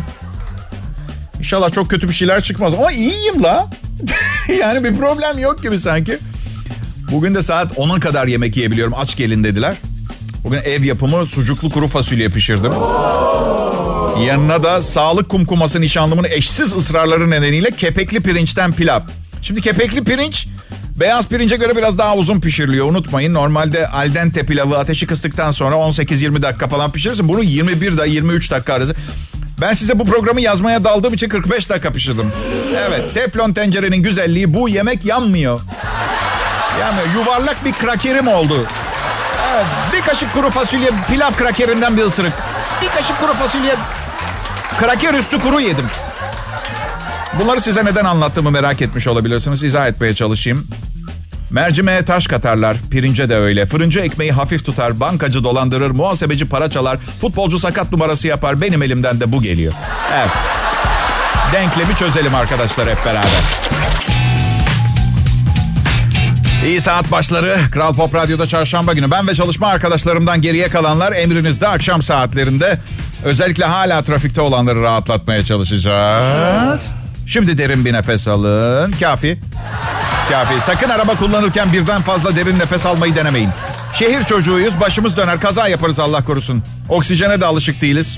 İnşallah 1.39 1.73
çok 1.73 1.89
kötü 1.89 2.09
bir 2.09 2.13
şeyler 2.13 2.43
çıkmaz. 2.43 2.73
Ama 2.73 2.91
iyiyim 2.91 3.43
la. 3.43 3.67
yani 4.59 4.83
bir 4.83 4.95
problem 4.95 5.39
yok 5.39 5.63
gibi 5.63 5.79
sanki. 5.79 6.17
Bugün 7.11 7.35
de 7.35 7.43
saat 7.43 7.71
10'a 7.71 7.99
kadar 7.99 8.27
yemek 8.27 8.57
yiyebiliyorum. 8.57 8.93
Aç 8.93 9.17
gelin 9.17 9.43
dediler. 9.43 9.75
Bugün 10.43 10.57
ev 10.57 10.83
yapımı 10.83 11.25
sucuklu 11.25 11.69
kuru 11.69 11.87
fasulye 11.87 12.29
pişirdim. 12.29 12.71
Yanına 14.27 14.63
da 14.63 14.81
sağlık 14.81 15.29
kumkuması 15.29 15.81
nişanlımın 15.81 16.25
eşsiz 16.29 16.73
ısrarları 16.73 17.29
nedeniyle 17.29 17.71
kepekli 17.71 18.19
pirinçten 18.19 18.73
pilav. 18.73 19.01
Şimdi 19.41 19.61
kepekli 19.61 20.03
pirinç 20.03 20.47
beyaz 20.95 21.27
pirince 21.27 21.55
göre 21.55 21.75
biraz 21.75 21.97
daha 21.97 22.15
uzun 22.15 22.41
pişiriliyor. 22.41 22.89
Unutmayın 22.89 23.33
normalde 23.33 23.87
al 23.87 24.13
dente 24.13 24.45
pilavı 24.45 24.77
ateşi 24.77 25.07
kıstıktan 25.07 25.51
sonra 25.51 25.75
18-20 25.75 26.41
dakika 26.41 26.67
falan 26.67 26.91
pişirirsin. 26.91 27.27
Bunu 27.27 27.43
21 27.43 27.97
da 27.97 28.05
23 28.05 28.51
dakika 28.51 28.73
arası. 28.73 28.95
Ben 29.61 29.73
size 29.73 29.99
bu 29.99 30.05
programı 30.05 30.41
yazmaya 30.41 30.83
daldığım 30.83 31.13
için 31.13 31.29
45 31.29 31.69
dakika 31.69 31.93
pişirdim. 31.93 32.31
Evet 32.87 33.13
teflon 33.13 33.53
tencerenin 33.53 34.03
güzelliği 34.03 34.53
bu 34.53 34.69
yemek 34.69 35.05
yanmıyor. 35.05 35.61
Yani 36.81 36.99
yuvarlak 37.13 37.65
bir 37.65 37.73
krakerim 37.73 38.27
oldu. 38.27 38.67
Evet, 39.53 39.65
bir 39.93 40.01
kaşık 40.01 40.33
kuru 40.33 40.49
fasulye 40.49 40.89
pilav 41.07 41.31
krakerinden 41.31 41.97
bir 41.97 42.01
ısırık. 42.01 42.33
Bir 42.81 42.87
kaşık 42.87 43.19
kuru 43.19 43.33
fasulye 43.33 43.75
kraker 44.79 45.13
üstü 45.13 45.39
kuru 45.39 45.59
yedim. 45.59 45.85
Bunları 47.39 47.61
size 47.61 47.85
neden 47.85 48.05
anlattığımı 48.05 48.51
merak 48.51 48.81
etmiş 48.81 49.07
olabilirsiniz. 49.07 49.63
İzah 49.63 49.87
etmeye 49.87 50.15
çalışayım. 50.15 50.67
Mercimeğe 51.49 52.05
taş 52.05 52.27
katarlar, 52.27 52.77
pirince 52.91 53.29
de 53.29 53.35
öyle. 53.35 53.65
Fırıncı 53.65 53.99
ekmeği 53.99 54.31
hafif 54.31 54.65
tutar, 54.65 54.99
bankacı 54.99 55.43
dolandırır, 55.43 55.91
muhasebeci 55.91 56.45
para 56.45 56.69
çalar, 56.71 56.97
futbolcu 57.21 57.59
sakat 57.59 57.91
numarası 57.91 58.27
yapar. 58.27 58.61
Benim 58.61 58.83
elimden 58.83 59.19
de 59.19 59.31
bu 59.31 59.41
geliyor. 59.41 59.73
Evet. 60.13 60.31
Denklemi 61.53 61.95
çözelim 61.95 62.35
arkadaşlar 62.35 62.89
hep 62.89 63.05
beraber. 63.05 63.29
İyi 66.65 66.81
saat 66.81 67.11
başları. 67.11 67.57
Kral 67.71 67.95
Pop 67.95 68.15
Radyo'da 68.15 68.47
çarşamba 68.47 68.93
günü. 68.93 69.11
Ben 69.11 69.27
ve 69.27 69.35
çalışma 69.35 69.67
arkadaşlarımdan 69.67 70.41
geriye 70.41 70.69
kalanlar 70.69 71.13
emrinizde 71.13 71.67
akşam 71.67 72.01
saatlerinde. 72.01 72.79
Özellikle 73.23 73.65
hala 73.65 74.01
trafikte 74.01 74.41
olanları 74.41 74.81
rahatlatmaya 74.81 75.45
çalışacağız. 75.45 76.93
Şimdi 77.27 77.57
derin 77.57 77.85
bir 77.85 77.93
nefes 77.93 78.27
alın. 78.27 78.91
Kafi. 78.91 79.39
Kafi. 80.29 80.59
Sakın 80.61 80.89
araba 80.89 81.15
kullanırken 81.15 81.73
birden 81.73 82.01
fazla 82.01 82.35
derin 82.35 82.59
nefes 82.59 82.85
almayı 82.85 83.15
denemeyin. 83.15 83.49
Şehir 83.93 84.23
çocuğuyuz. 84.23 84.79
Başımız 84.79 85.17
döner. 85.17 85.39
Kaza 85.39 85.67
yaparız 85.67 85.99
Allah 85.99 86.23
korusun. 86.25 86.63
Oksijene 86.89 87.41
de 87.41 87.45
alışık 87.45 87.81
değiliz. 87.81 88.17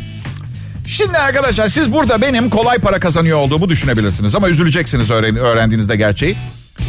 Şimdi 0.88 1.18
arkadaşlar 1.18 1.68
siz 1.68 1.92
burada 1.94 2.22
benim 2.22 2.50
kolay 2.50 2.78
para 2.78 3.00
kazanıyor 3.00 3.38
olduğumu 3.38 3.70
düşünebilirsiniz. 3.70 4.36
Ama 4.36 4.50
üzüleceksiniz 4.50 5.10
öğren 5.12 5.36
öğrendiğinizde 5.36 5.96
gerçeği. 5.96 6.36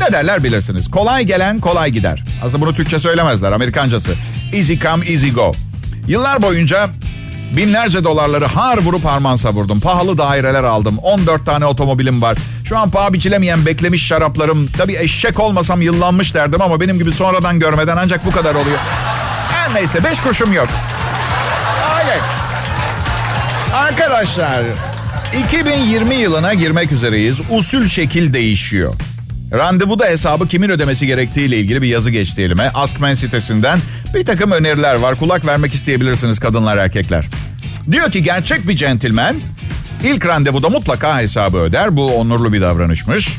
Ne 0.01 0.13
derler 0.13 0.45
bilirsiniz. 0.45 0.91
Kolay 0.91 1.25
gelen 1.25 1.61
kolay 1.61 1.91
gider. 1.91 2.25
Aslında 2.43 2.63
bunu 2.63 2.75
Türkçe 2.75 2.99
söylemezler. 2.99 3.53
Amerikancası. 3.53 4.11
Easy 4.53 4.75
come 4.75 5.07
easy 5.07 5.29
go. 5.31 5.55
Yıllar 6.09 6.43
boyunca 6.43 6.91
binlerce 7.57 8.05
dolarları 8.05 8.47
har 8.47 8.79
vurup 8.79 9.05
harman 9.05 9.37
savurdum. 9.37 9.81
Pahalı 9.81 10.19
daireler 10.19 10.65
aldım. 10.65 10.99
14 10.99 11.47
tane 11.47 11.67
otomobilim 11.67 12.23
var. 12.23 12.39
Şu 12.65 12.79
an 12.79 12.91
paha 12.91 13.13
biçilemeyen 13.13 13.67
beklemiş 13.67 14.07
şaraplarım. 14.07 14.67
Tabii 14.67 14.97
eşek 14.97 15.41
olmasam 15.41 15.83
yıllanmış 15.83 16.35
derdim 16.35 16.63
ama 16.63 16.81
benim 16.81 16.99
gibi 16.99 17.13
sonradan 17.13 17.61
görmeden 17.61 17.97
ancak 17.97 18.27
bu 18.27 18.31
kadar 18.31 18.55
oluyor. 18.55 18.79
Her 19.53 19.75
neyse 19.75 20.05
5 20.05 20.21
kuruşum 20.21 20.53
yok. 20.53 20.69
Hayır. 21.83 22.21
Arkadaşlar 23.75 24.63
2020 25.49 26.15
yılına 26.15 26.55
girmek 26.55 26.93
üzereyiz. 26.93 27.37
Usul 27.51 27.87
şekil 27.89 28.35
değişiyor. 28.35 28.95
Randevuda 29.53 30.07
hesabı 30.07 30.49
kimin 30.49 30.69
ödemesi 30.69 31.07
gerektiğiyle 31.07 31.57
ilgili 31.57 31.83
bir 31.83 31.89
yazı 31.89 32.11
geçti 32.11 32.43
elime. 32.43 32.71
Askmen 32.75 33.15
sitesinden 33.15 33.81
bir 34.15 34.25
takım 34.25 34.51
öneriler 34.51 34.95
var. 34.95 35.19
Kulak 35.19 35.47
vermek 35.47 35.75
isteyebilirsiniz 35.75 36.41
kadınlar 36.41 36.77
erkekler. 36.77 37.27
Diyor 37.91 38.13
ki 38.13 38.23
gerçek 38.23 38.69
bir 38.69 38.77
centilmen 38.77 39.37
ilk 40.05 40.27
randevuda 40.27 40.69
mutlaka 40.69 41.21
hesabı 41.21 41.59
öder. 41.59 41.97
Bu 41.97 42.15
onurlu 42.15 42.53
bir 42.53 42.61
davranışmış. 42.61 43.39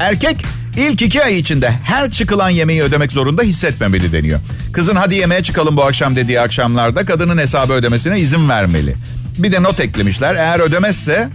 Erkek 0.00 0.44
ilk 0.76 1.02
iki 1.02 1.24
ay 1.24 1.38
içinde 1.38 1.70
her 1.70 2.10
çıkılan 2.10 2.50
yemeği 2.50 2.82
ödemek 2.82 3.12
zorunda 3.12 3.42
hissetmemeli 3.42 4.12
deniyor. 4.12 4.40
Kızın 4.72 4.96
hadi 4.96 5.14
yemeğe 5.14 5.42
çıkalım 5.42 5.76
bu 5.76 5.84
akşam 5.84 6.16
dediği 6.16 6.40
akşamlarda 6.40 7.04
kadının 7.04 7.38
hesabı 7.38 7.72
ödemesine 7.72 8.20
izin 8.20 8.48
vermeli. 8.48 8.94
Bir 9.38 9.52
de 9.52 9.62
not 9.62 9.80
eklemişler. 9.80 10.34
Eğer 10.34 10.60
ödemezse 10.60 11.28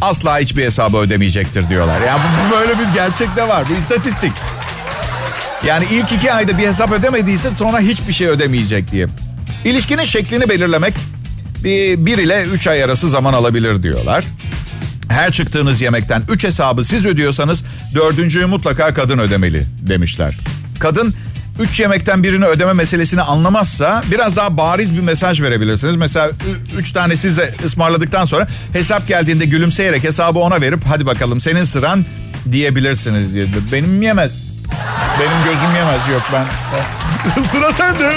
asla 0.00 0.38
hiçbir 0.38 0.64
hesabı 0.64 0.96
ödemeyecektir 0.96 1.68
diyorlar. 1.68 2.00
Yani 2.00 2.20
bu, 2.22 2.56
böyle 2.56 2.72
bir 2.78 2.94
gerçek 2.94 3.36
de 3.36 3.48
var. 3.48 3.64
Bu 3.70 3.72
istatistik. 3.78 4.32
Yani 5.66 5.84
ilk 5.92 6.12
iki 6.12 6.32
ayda 6.32 6.58
bir 6.58 6.66
hesap 6.66 6.92
ödemediyse 6.92 7.54
sonra 7.54 7.80
hiçbir 7.80 8.12
şey 8.12 8.26
ödemeyecek 8.26 8.92
diye. 8.92 9.06
İlişkinin 9.64 10.04
şeklini 10.04 10.48
belirlemek 10.48 10.94
bir, 11.64 12.06
bir 12.06 12.18
ile 12.18 12.42
üç 12.52 12.66
ay 12.66 12.84
arası 12.84 13.10
zaman 13.10 13.32
alabilir 13.32 13.82
diyorlar. 13.82 14.24
Her 15.08 15.32
çıktığınız 15.32 15.80
yemekten 15.80 16.22
üç 16.32 16.44
hesabı 16.44 16.84
siz 16.84 17.06
ödüyorsanız 17.06 17.64
dördüncüyü 17.94 18.46
mutlaka 18.46 18.94
kadın 18.94 19.18
ödemeli 19.18 19.66
demişler. 19.86 20.34
Kadın 20.78 21.14
üç 21.60 21.80
yemekten 21.80 22.22
birini 22.22 22.44
ödeme 22.44 22.72
meselesini 22.72 23.22
anlamazsa 23.22 24.02
biraz 24.12 24.36
daha 24.36 24.56
bariz 24.56 24.94
bir 24.96 25.00
mesaj 25.00 25.40
verebilirsiniz. 25.42 25.96
Mesela 25.96 26.30
üç 26.78 26.92
tane 26.92 27.16
size 27.16 27.54
ısmarladıktan 27.64 28.24
sonra 28.24 28.48
hesap 28.72 29.08
geldiğinde 29.08 29.44
gülümseyerek 29.44 30.04
hesabı 30.04 30.38
ona 30.38 30.60
verip 30.60 30.80
hadi 30.88 31.06
bakalım 31.06 31.40
senin 31.40 31.64
sıran 31.64 32.06
diyebilirsiniz 32.52 33.34
diye. 33.34 33.46
Benim 33.72 34.02
yemez. 34.02 34.50
Benim 35.20 35.44
gözüm 35.44 35.74
yemez 35.76 36.08
yok 36.08 36.22
ben. 36.32 36.46
Sıra 37.42 37.72
sende. 37.72 38.12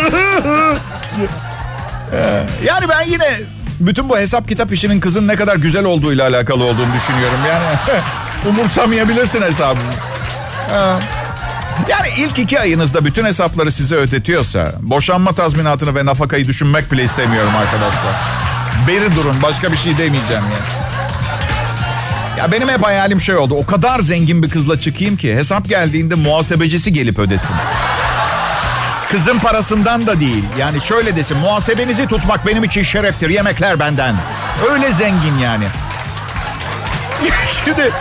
yani 2.63 2.89
ben 2.89 3.01
yine 3.07 3.39
bütün 3.79 4.09
bu 4.09 4.17
hesap 4.17 4.47
kitap 4.47 4.71
işinin 4.73 4.99
kızın 4.99 5.27
ne 5.27 5.35
kadar 5.35 5.55
güzel 5.55 5.83
olduğuyla 5.85 6.27
alakalı 6.27 6.63
olduğunu 6.63 6.93
düşünüyorum. 6.93 7.39
Yani 7.47 7.63
umursamayabilirsin 8.49 9.41
hesabını. 9.41 9.93
Yani 11.89 12.07
ilk 12.17 12.39
iki 12.39 12.59
ayınızda 12.59 13.05
bütün 13.05 13.25
hesapları 13.25 13.71
size 13.71 13.95
ödetiyorsa 13.95 14.71
boşanma 14.79 15.33
tazminatını 15.33 15.95
ve 15.95 16.05
nafakayı 16.05 16.47
düşünmek 16.47 16.91
bile 16.91 17.03
istemiyorum 17.03 17.51
arkadaşlar. 17.55 18.15
Beri 18.87 19.15
durun 19.15 19.35
başka 19.41 19.71
bir 19.71 19.77
şey 19.77 19.97
demeyeceğim 19.97 20.43
ya. 20.43 20.82
Ya 22.43 22.51
benim 22.51 22.69
hep 22.69 22.83
hayalim 22.83 23.21
şey 23.21 23.35
oldu. 23.35 23.55
O 23.55 23.65
kadar 23.65 23.99
zengin 23.99 24.43
bir 24.43 24.49
kızla 24.49 24.79
çıkayım 24.79 25.17
ki 25.17 25.35
hesap 25.35 25.69
geldiğinde 25.69 26.15
muhasebecisi 26.15 26.93
gelip 26.93 27.19
ödesin. 27.19 27.55
Kızın 29.11 29.39
parasından 29.39 30.07
da 30.07 30.19
değil. 30.19 30.43
Yani 30.59 30.81
şöyle 30.81 31.15
desin 31.15 31.37
muhasebenizi 31.37 32.07
tutmak 32.07 32.47
benim 32.47 32.63
için 32.63 32.83
şereftir. 32.83 33.29
Yemekler 33.29 33.79
benden. 33.79 34.15
Öyle 34.71 34.91
zengin 34.91 35.37
yani. 35.41 35.65
Şimdi 37.65 37.91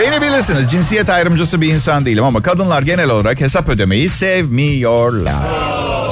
Beni 0.00 0.22
bilirsiniz 0.22 0.70
cinsiyet 0.70 1.10
ayrımcısı 1.10 1.60
bir 1.60 1.68
insan 1.68 2.06
değilim 2.06 2.24
ama 2.24 2.42
kadınlar 2.42 2.82
genel 2.82 3.10
olarak 3.10 3.40
hesap 3.40 3.68
ödemeyi 3.68 4.08
sevmiyorlar. 4.08 5.46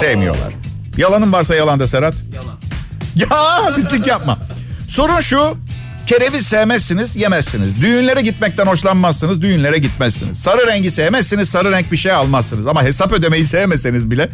Sevmiyorlar. 0.00 0.52
Yalanın 0.96 1.32
varsa 1.32 1.54
yalan 1.54 1.80
da 1.80 1.86
Serhat. 1.86 2.14
Yalan. 2.34 2.54
Ya 3.14 3.74
pislik 3.76 4.06
yapma. 4.06 4.38
Sorun 4.88 5.20
şu. 5.20 5.56
Kereviz 6.12 6.46
sevmezsiniz, 6.46 7.16
yemezsiniz. 7.16 7.76
Düğünlere 7.80 8.20
gitmekten 8.20 8.66
hoşlanmazsınız, 8.66 9.42
düğünlere 9.42 9.78
gitmezsiniz. 9.78 10.38
Sarı 10.38 10.66
rengi 10.66 10.90
sevmezsiniz, 10.90 11.48
sarı 11.48 11.72
renk 11.72 11.92
bir 11.92 11.96
şey 11.96 12.12
almazsınız. 12.12 12.66
Ama 12.66 12.82
hesap 12.82 13.12
ödemeyi 13.12 13.46
sevmeseniz 13.46 14.10
bile 14.10 14.28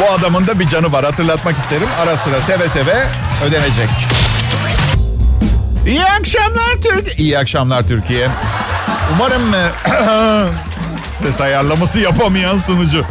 bu 0.00 0.12
adamın 0.12 0.46
da 0.46 0.60
bir 0.60 0.68
canı 0.68 0.92
var. 0.92 1.04
Hatırlatmak 1.04 1.58
isterim. 1.58 1.88
Ara 2.00 2.16
sıra 2.16 2.40
seve 2.40 2.68
seve 2.68 3.06
ödenecek. 3.46 3.88
İyi 5.86 6.04
akşamlar 6.04 6.72
Türkiye. 6.82 7.16
İyi 7.16 7.38
akşamlar 7.38 7.82
Türkiye. 7.82 8.28
Umarım 9.14 9.52
ses 11.22 11.40
ayarlaması 11.40 12.00
yapamayan 12.00 12.58
sunucu. 12.58 13.04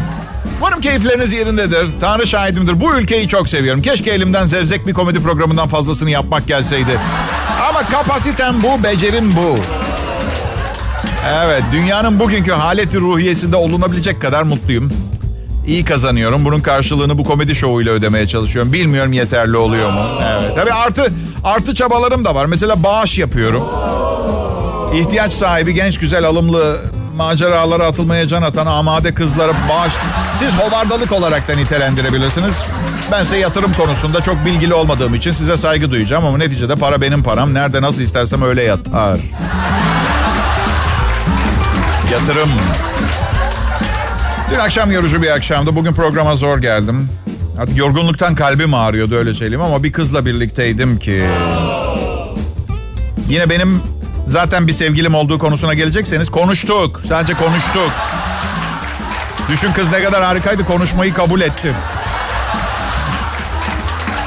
Umarım 0.59 0.81
keyifleriniz 0.81 1.33
yerindedir. 1.33 1.89
Tanrı 2.01 2.27
şahidimdir. 2.27 2.79
Bu 2.79 2.95
ülkeyi 2.95 3.27
çok 3.27 3.49
seviyorum. 3.49 3.81
Keşke 3.81 4.11
elimden 4.11 4.45
zevzek 4.45 4.87
bir 4.87 4.93
komedi 4.93 5.23
programından 5.23 5.67
fazlasını 5.67 6.09
yapmak 6.09 6.47
gelseydi. 6.47 6.99
Ama 7.69 7.83
kapasitem 7.83 8.55
bu, 8.63 8.83
becerim 8.83 9.35
bu. 9.35 9.57
Evet, 11.45 11.63
dünyanın 11.71 12.19
bugünkü 12.19 12.51
haleti 12.51 12.99
ruhiyesinde 12.99 13.55
olunabilecek 13.55 14.21
kadar 14.21 14.43
mutluyum. 14.43 14.91
İyi 15.67 15.85
kazanıyorum. 15.85 16.45
Bunun 16.45 16.61
karşılığını 16.61 17.17
bu 17.17 17.23
komedi 17.23 17.55
şovuyla 17.55 17.93
ödemeye 17.93 18.27
çalışıyorum. 18.27 18.73
Bilmiyorum 18.73 19.13
yeterli 19.13 19.57
oluyor 19.57 19.91
mu? 19.91 20.05
Evet. 20.23 20.51
Tabii 20.55 20.73
artı 20.73 21.13
artı 21.43 21.75
çabalarım 21.75 22.25
da 22.25 22.35
var. 22.35 22.45
Mesela 22.45 22.83
bağış 22.83 23.17
yapıyorum. 23.17 23.63
İhtiyaç 24.95 25.33
sahibi 25.33 25.73
genç 25.73 25.99
güzel 25.99 26.25
alımlı 26.25 26.81
maceralara 27.15 27.85
atılmaya 27.85 28.27
can 28.27 28.41
atan 28.41 28.65
amade 28.65 29.13
kızlara 29.13 29.51
bağış... 29.69 29.93
Siz 30.39 30.49
hovardalık 30.51 31.11
olarak 31.11 31.47
da 31.47 31.55
nitelendirebilirsiniz. 31.55 32.55
Ben 33.11 33.23
size 33.23 33.37
yatırım 33.37 33.73
konusunda 33.73 34.21
çok 34.21 34.45
bilgili 34.45 34.73
olmadığım 34.73 35.15
için 35.15 35.31
size 35.31 35.57
saygı 35.57 35.91
duyacağım 35.91 36.25
ama 36.25 36.37
neticede 36.37 36.75
para 36.75 37.01
benim 37.01 37.23
param. 37.23 37.53
Nerede 37.53 37.81
nasıl 37.81 38.01
istersem 38.01 38.41
öyle 38.41 38.63
yatar. 38.63 39.19
Yatırım. 42.11 42.49
Dün 44.51 44.59
akşam 44.59 44.91
yorucu 44.91 45.21
bir 45.21 45.29
akşamdı. 45.29 45.75
Bugün 45.75 45.93
programa 45.93 46.35
zor 46.35 46.57
geldim. 46.57 47.09
Artık 47.59 47.77
yorgunluktan 47.77 48.35
kalbim 48.35 48.73
ağrıyordu 48.73 49.15
öyle 49.15 49.33
söyleyeyim 49.33 49.61
ama 49.61 49.83
bir 49.83 49.91
kızla 49.91 50.25
birlikteydim 50.25 50.99
ki. 50.99 51.25
Yine 53.29 53.49
benim 53.49 53.81
zaten 54.27 54.67
bir 54.67 54.73
sevgilim 54.73 55.15
olduğu 55.15 55.39
konusuna 55.39 55.73
gelecekseniz 55.73 56.29
konuştuk. 56.29 57.01
Sadece 57.07 57.33
konuştuk. 57.33 57.91
Düşün 59.49 59.73
kız 59.73 59.91
ne 59.91 60.03
kadar 60.03 60.23
harikaydı 60.23 60.65
konuşmayı 60.65 61.13
kabul 61.13 61.41
etti. 61.41 61.73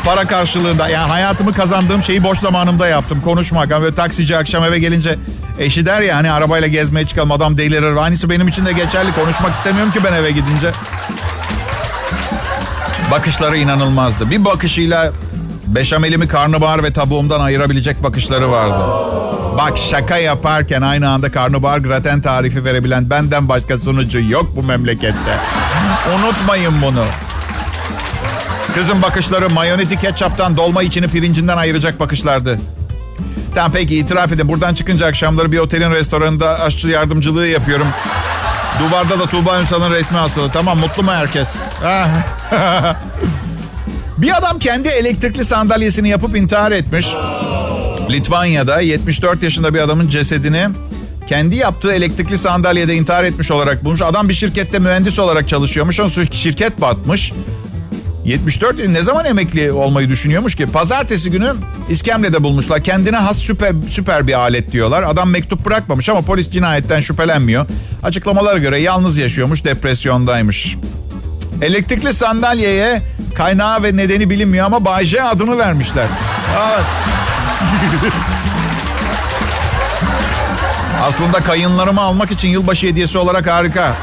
Para 0.04 0.24
karşılığında 0.24 0.88
yani 0.88 1.06
hayatımı 1.06 1.52
kazandığım 1.52 2.02
şeyi 2.02 2.24
boş 2.24 2.38
zamanımda 2.38 2.88
yaptım. 2.88 3.20
Konuşmak. 3.20 3.70
Yani 3.70 3.82
böyle 3.82 3.94
taksici 3.94 4.36
akşam 4.36 4.64
eve 4.64 4.78
gelince 4.78 5.18
eşi 5.58 5.86
der 5.86 6.00
ya 6.00 6.16
hani 6.16 6.30
arabayla 6.30 6.68
gezmeye 6.68 7.06
çıkalım 7.06 7.32
adam 7.32 7.58
delirir. 7.58 7.96
Aynısı 7.96 8.30
benim 8.30 8.48
için 8.48 8.66
de 8.66 8.72
geçerli. 8.72 9.12
Konuşmak 9.12 9.54
istemiyorum 9.54 9.92
ki 9.92 10.00
ben 10.04 10.12
eve 10.12 10.30
gidince. 10.30 10.70
Bakışları 13.10 13.56
inanılmazdı. 13.56 14.30
Bir 14.30 14.44
bakışıyla 14.44 15.12
beşamelimi 15.66 16.28
karnabahar 16.28 16.82
ve 16.82 16.92
tabuğumdan 16.92 17.40
ayırabilecek 17.40 18.02
bakışları 18.02 18.50
vardı. 18.50 18.84
Bak 19.58 19.78
şaka 19.78 20.18
yaparken 20.18 20.82
aynı 20.82 21.10
anda 21.10 21.32
karnabahar 21.32 21.78
graten 21.78 22.20
tarifi 22.20 22.64
verebilen 22.64 23.10
benden 23.10 23.48
başka 23.48 23.78
sunucu 23.78 24.20
yok 24.20 24.52
bu 24.56 24.62
memlekette. 24.62 25.38
Unutmayın 26.16 26.74
bunu. 26.82 27.04
Kızın 28.74 29.02
bakışları 29.02 29.50
mayonezi 29.50 29.96
ketçaptan 29.96 30.56
dolma 30.56 30.82
içini 30.82 31.08
pirincinden 31.08 31.56
ayıracak 31.56 32.00
bakışlardı. 32.00 32.60
Tamam 33.54 33.72
peki 33.74 33.98
itiraf 33.98 34.32
edin. 34.32 34.48
Buradan 34.48 34.74
çıkınca 34.74 35.06
akşamları 35.06 35.52
bir 35.52 35.58
otelin 35.58 35.90
restoranında 35.90 36.60
aşçı 36.60 36.88
yardımcılığı 36.88 37.46
yapıyorum. 37.46 37.88
Duvarda 38.78 39.20
da 39.20 39.26
Tuğba 39.26 39.60
Ünsal'ın 39.60 39.90
resmi 39.90 40.18
asılı. 40.18 40.50
Tamam 40.52 40.78
mutlu 40.78 41.02
mu 41.02 41.10
herkes? 41.12 41.48
Ah. 41.84 42.08
bir 44.18 44.36
adam 44.38 44.58
kendi 44.58 44.88
elektrikli 44.88 45.44
sandalyesini 45.44 46.08
yapıp 46.08 46.36
intihar 46.36 46.72
etmiş. 46.72 47.06
Litvanya'da 48.10 48.80
74 48.80 49.42
yaşında 49.42 49.74
bir 49.74 49.78
adamın 49.78 50.08
cesedini 50.08 50.68
kendi 51.28 51.56
yaptığı 51.56 51.92
elektrikli 51.92 52.38
sandalyede 52.38 52.94
intihar 52.94 53.24
etmiş 53.24 53.50
olarak 53.50 53.84
bulmuş. 53.84 54.02
Adam 54.02 54.28
bir 54.28 54.34
şirkette 54.34 54.78
mühendis 54.78 55.18
olarak 55.18 55.48
çalışıyormuş. 55.48 56.00
Onun 56.00 56.10
şirket 56.32 56.80
batmış. 56.80 57.32
74 58.24 58.88
ne 58.88 59.02
zaman 59.02 59.24
emekli 59.24 59.72
olmayı 59.72 60.08
düşünüyormuş 60.08 60.56
ki? 60.56 60.66
Pazartesi 60.66 61.30
günü 61.30 61.52
iskemlede 61.90 62.42
bulmuşlar. 62.42 62.84
Kendine 62.84 63.16
has 63.16 63.38
süper, 63.38 63.72
süper 63.88 64.26
bir 64.26 64.40
alet 64.40 64.72
diyorlar. 64.72 65.02
Adam 65.02 65.30
mektup 65.30 65.66
bırakmamış 65.66 66.08
ama 66.08 66.20
polis 66.20 66.50
cinayetten 66.50 67.00
şüphelenmiyor. 67.00 67.66
Açıklamalara 68.02 68.58
göre 68.58 68.80
yalnız 68.80 69.16
yaşıyormuş, 69.16 69.64
depresyondaymış. 69.64 70.76
Elektrikli 71.62 72.14
sandalyeye 72.14 73.02
kaynağı 73.34 73.82
ve 73.82 73.96
nedeni 73.96 74.30
bilinmiyor 74.30 74.66
ama 74.66 74.84
Bay 74.84 75.04
J 75.04 75.22
adını 75.22 75.58
vermişler. 75.58 76.06
Evet. 76.58 76.84
Aslında 81.02 81.40
kayınlarımı 81.40 82.00
almak 82.00 82.30
için 82.30 82.48
yılbaşı 82.48 82.86
hediyesi 82.86 83.18
olarak 83.18 83.46
harika. 83.46 83.94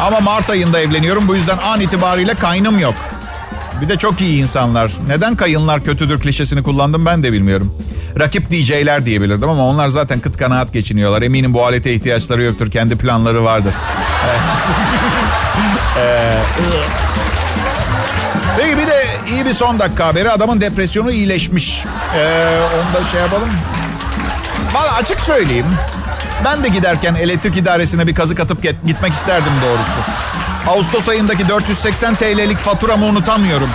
Ama 0.00 0.20
Mart 0.20 0.50
ayında 0.50 0.80
evleniyorum. 0.80 1.28
Bu 1.28 1.36
yüzden 1.36 1.58
an 1.58 1.80
itibariyle 1.80 2.34
kaynım 2.34 2.78
yok. 2.78 2.94
Bir 3.80 3.88
de 3.88 3.98
çok 3.98 4.20
iyi 4.20 4.42
insanlar. 4.42 4.92
Neden 5.08 5.36
kayınlar 5.36 5.84
kötüdür 5.84 6.20
klişesini 6.20 6.62
kullandım 6.62 7.06
ben 7.06 7.22
de 7.22 7.32
bilmiyorum. 7.32 7.74
Rakip 8.20 8.50
DJ'ler 8.50 9.06
diyebilirdim 9.06 9.48
ama 9.48 9.66
onlar 9.66 9.88
zaten 9.88 10.20
kıt 10.20 10.36
kanaat 10.36 10.72
geçiniyorlar. 10.72 11.22
Eminim 11.22 11.54
bu 11.54 11.64
alete 11.64 11.94
ihtiyaçları 11.94 12.42
yoktur. 12.42 12.70
Kendi 12.70 12.96
planları 12.96 13.44
vardır. 13.44 13.74
Ee, 15.98 16.38
Peki 18.58 18.78
bir 18.78 18.86
de 18.86 19.04
iyi 19.30 19.46
bir 19.46 19.52
son 19.52 19.80
dakika 19.80 20.06
haberi. 20.06 20.30
Adamın 20.30 20.60
depresyonu 20.60 21.10
iyileşmiş. 21.10 21.84
Ee, 22.16 22.50
onu 22.74 22.94
da 23.04 23.10
şey 23.10 23.20
yapalım. 23.20 23.48
Valla 24.74 24.94
açık 24.94 25.20
söyleyeyim. 25.20 25.66
Ben 26.44 26.64
de 26.64 26.68
giderken 26.68 27.14
elektrik 27.14 27.56
idaresine 27.56 28.06
bir 28.06 28.14
kazık 28.14 28.40
atıp 28.40 28.62
gitmek 28.86 29.12
isterdim 29.12 29.52
doğrusu. 29.66 30.00
Ağustos 30.68 31.08
ayındaki 31.08 31.48
480 31.48 32.14
TL'lik 32.14 32.58
faturamı 32.58 33.04
unutamıyorum. 33.04 33.70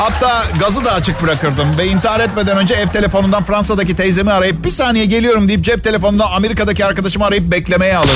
Hatta 0.00 0.42
gazı 0.60 0.84
da 0.84 0.92
açık 0.92 1.22
bırakırdım 1.22 1.78
ve 1.78 1.86
intihar 1.86 2.20
etmeden 2.20 2.56
önce 2.56 2.74
ev 2.74 2.88
telefonundan 2.88 3.44
Fransa'daki 3.44 3.96
teyzemi 3.96 4.32
arayıp 4.32 4.64
bir 4.64 4.70
saniye 4.70 5.04
geliyorum 5.04 5.48
deyip 5.48 5.64
cep 5.64 5.84
telefonundan 5.84 6.32
Amerika'daki 6.32 6.84
arkadaşımı 6.84 7.24
arayıp 7.24 7.52
beklemeye 7.52 7.96
alırdım. 7.96 8.14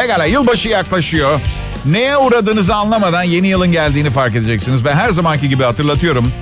Pekala 0.00 0.24
yılbaşı 0.24 0.68
yaklaşıyor. 0.68 1.40
Neye 1.84 2.16
uğradığınızı 2.16 2.74
anlamadan 2.74 3.22
yeni 3.22 3.48
yılın 3.48 3.72
geldiğini 3.72 4.10
fark 4.10 4.34
edeceksiniz 4.34 4.84
ve 4.84 4.94
her 4.94 5.10
zamanki 5.10 5.48
gibi 5.48 5.64
hatırlatıyorum. 5.64 6.32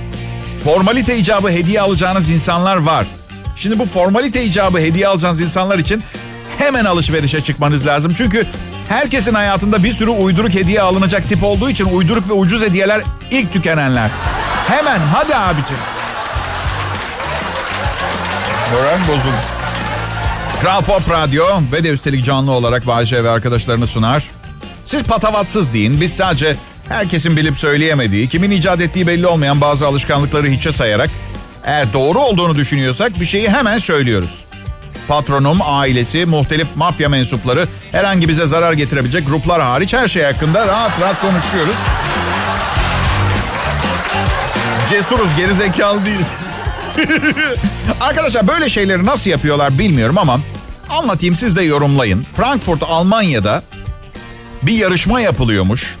Formalite 0.63 1.17
icabı 1.17 1.49
hediye 1.49 1.81
alacağınız 1.81 2.29
insanlar 2.29 2.77
var. 2.77 3.07
Şimdi 3.57 3.79
bu 3.79 3.85
formalite 3.85 4.45
icabı 4.45 4.77
hediye 4.77 5.07
alacağınız 5.07 5.41
insanlar 5.41 5.79
için 5.79 6.03
hemen 6.57 6.85
alışverişe 6.85 7.41
çıkmanız 7.41 7.85
lazım. 7.85 8.13
Çünkü 8.17 8.47
herkesin 8.89 9.33
hayatında 9.33 9.83
bir 9.83 9.93
sürü 9.93 10.09
uyduruk 10.09 10.53
hediye 10.53 10.81
alınacak 10.81 11.29
tip 11.29 11.43
olduğu 11.43 11.69
için 11.69 11.85
uyduruk 11.85 12.29
ve 12.29 12.33
ucuz 12.33 12.61
hediyeler 12.61 13.01
ilk 13.31 13.53
tükenenler. 13.53 14.11
Hemen 14.69 14.99
hadi 14.99 15.35
abicim. 15.35 15.77
Moral 18.73 18.99
bozuldu. 19.07 19.35
Kral 20.61 20.81
Pop 20.81 21.09
Radyo 21.09 21.45
ve 21.71 21.83
de 21.83 21.89
üstelik 21.89 22.25
canlı 22.25 22.51
olarak 22.51 22.87
Bayce 22.87 23.23
ve 23.23 23.29
arkadaşlarını 23.29 23.87
sunar. 23.87 24.23
Siz 24.85 25.03
patavatsız 25.03 25.73
deyin. 25.73 26.01
Biz 26.01 26.13
sadece 26.13 26.55
herkesin 26.89 27.37
bilip 27.37 27.57
söyleyemediği, 27.57 28.29
kimin 28.29 28.51
icat 28.51 28.81
ettiği 28.81 29.07
belli 29.07 29.27
olmayan 29.27 29.61
bazı 29.61 29.87
alışkanlıkları 29.87 30.47
hiçe 30.47 30.71
sayarak 30.71 31.09
eğer 31.65 31.93
doğru 31.93 32.19
olduğunu 32.19 32.55
düşünüyorsak 32.55 33.19
bir 33.19 33.25
şeyi 33.25 33.49
hemen 33.49 33.77
söylüyoruz. 33.77 34.45
Patronum, 35.07 35.59
ailesi, 35.61 36.25
muhtelif 36.25 36.67
mafya 36.75 37.09
mensupları 37.09 37.67
herhangi 37.91 38.29
bize 38.29 38.45
zarar 38.45 38.73
getirebilecek 38.73 39.27
gruplar 39.27 39.61
hariç 39.61 39.93
her 39.93 40.07
şey 40.07 40.23
hakkında 40.23 40.67
rahat 40.67 41.01
rahat 41.01 41.21
konuşuyoruz. 41.21 41.75
Cesuruz, 44.89 45.35
gerizekalı 45.37 46.05
değiliz. 46.05 46.27
Arkadaşlar 48.01 48.47
böyle 48.47 48.69
şeyleri 48.69 49.05
nasıl 49.05 49.29
yapıyorlar 49.29 49.79
bilmiyorum 49.79 50.17
ama 50.17 50.39
anlatayım 50.89 51.35
siz 51.35 51.55
de 51.55 51.63
yorumlayın. 51.63 52.25
Frankfurt, 52.37 52.83
Almanya'da 52.83 53.63
bir 54.63 54.73
yarışma 54.73 55.21
yapılıyormuş. 55.21 55.95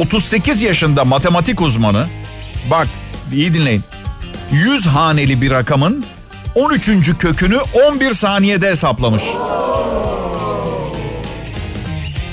38 0.00 0.62
yaşında 0.62 1.04
matematik 1.04 1.60
uzmanı, 1.60 2.06
bak 2.70 2.86
iyi 3.32 3.54
dinleyin. 3.54 3.84
100 4.52 4.86
haneli 4.86 5.42
bir 5.42 5.50
rakamın 5.50 6.04
13. 6.54 6.90
kökünü 7.18 7.58
11 7.88 8.14
saniyede 8.14 8.70
hesaplamış. 8.70 9.22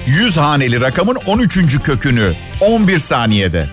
100 0.07 0.37
haneli 0.37 0.81
rakamın 0.81 1.15
13. 1.25 1.81
kökünü 1.83 2.35
11 2.61 2.99
saniyede. 2.99 3.69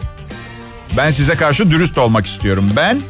Ben 0.96 1.10
size 1.10 1.36
karşı 1.36 1.70
dürüst 1.70 1.98
olmak 1.98 2.26
istiyorum. 2.26 2.70
Ben 2.76 3.02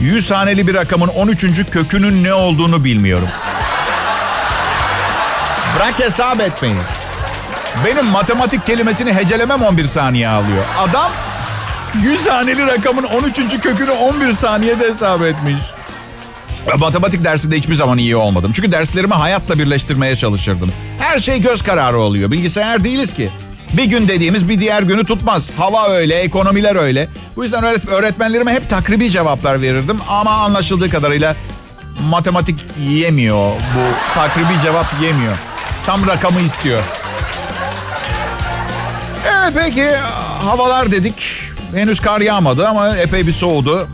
100 0.00 0.30
haneli 0.30 0.66
bir 0.66 0.74
rakamın 0.74 1.08
13. 1.08 1.44
kökünün 1.70 2.24
ne 2.24 2.34
olduğunu 2.34 2.84
bilmiyorum. 2.84 3.28
Bırak 5.76 5.98
hesap 5.98 6.40
etmeyin. 6.40 6.78
Benim 7.86 8.06
matematik 8.06 8.66
kelimesini 8.66 9.12
hecelemem 9.12 9.62
11 9.62 9.86
saniye 9.86 10.28
alıyor. 10.28 10.64
Adam 10.78 11.10
100 12.02 12.26
haneli 12.26 12.66
rakamın 12.66 13.02
13. 13.04 13.60
kökünü 13.62 13.90
11 13.90 14.32
saniyede 14.32 14.88
hesap 14.88 15.22
etmiş. 15.22 15.62
Matematik 16.78 17.24
dersinde 17.24 17.56
hiçbir 17.56 17.74
zaman 17.74 17.98
iyi 17.98 18.16
olmadım. 18.16 18.52
Çünkü 18.54 18.72
derslerimi 18.72 19.14
hayatla 19.14 19.58
birleştirmeye 19.58 20.16
çalışırdım. 20.16 20.70
Her 20.98 21.18
şey 21.18 21.40
göz 21.40 21.62
kararı 21.62 21.98
oluyor. 21.98 22.30
Bilgisayar 22.30 22.84
değiliz 22.84 23.14
ki. 23.14 23.30
Bir 23.72 23.84
gün 23.84 24.08
dediğimiz 24.08 24.48
bir 24.48 24.60
diğer 24.60 24.82
günü 24.82 25.04
tutmaz. 25.04 25.48
Hava 25.56 25.88
öyle, 25.88 26.14
ekonomiler 26.14 26.76
öyle. 26.76 27.08
Bu 27.36 27.44
yüzden 27.44 27.64
öğret 27.64 27.88
öğretmenlerime 27.88 28.52
hep 28.52 28.70
takribi 28.70 29.10
cevaplar 29.10 29.62
verirdim. 29.62 29.98
Ama 30.08 30.30
anlaşıldığı 30.30 30.90
kadarıyla 30.90 31.36
matematik 32.10 32.66
yemiyor. 32.90 33.52
Bu 33.52 34.14
takribi 34.14 34.60
cevap 34.62 34.86
yemiyor. 35.02 35.36
Tam 35.86 36.06
rakamı 36.06 36.40
istiyor. 36.40 36.82
Evet 39.24 39.52
peki 39.54 39.90
havalar 40.44 40.92
dedik. 40.92 41.14
Henüz 41.74 42.00
kar 42.00 42.20
yağmadı 42.20 42.68
ama 42.68 42.96
epey 42.96 43.26
bir 43.26 43.32
soğudu. 43.32 43.88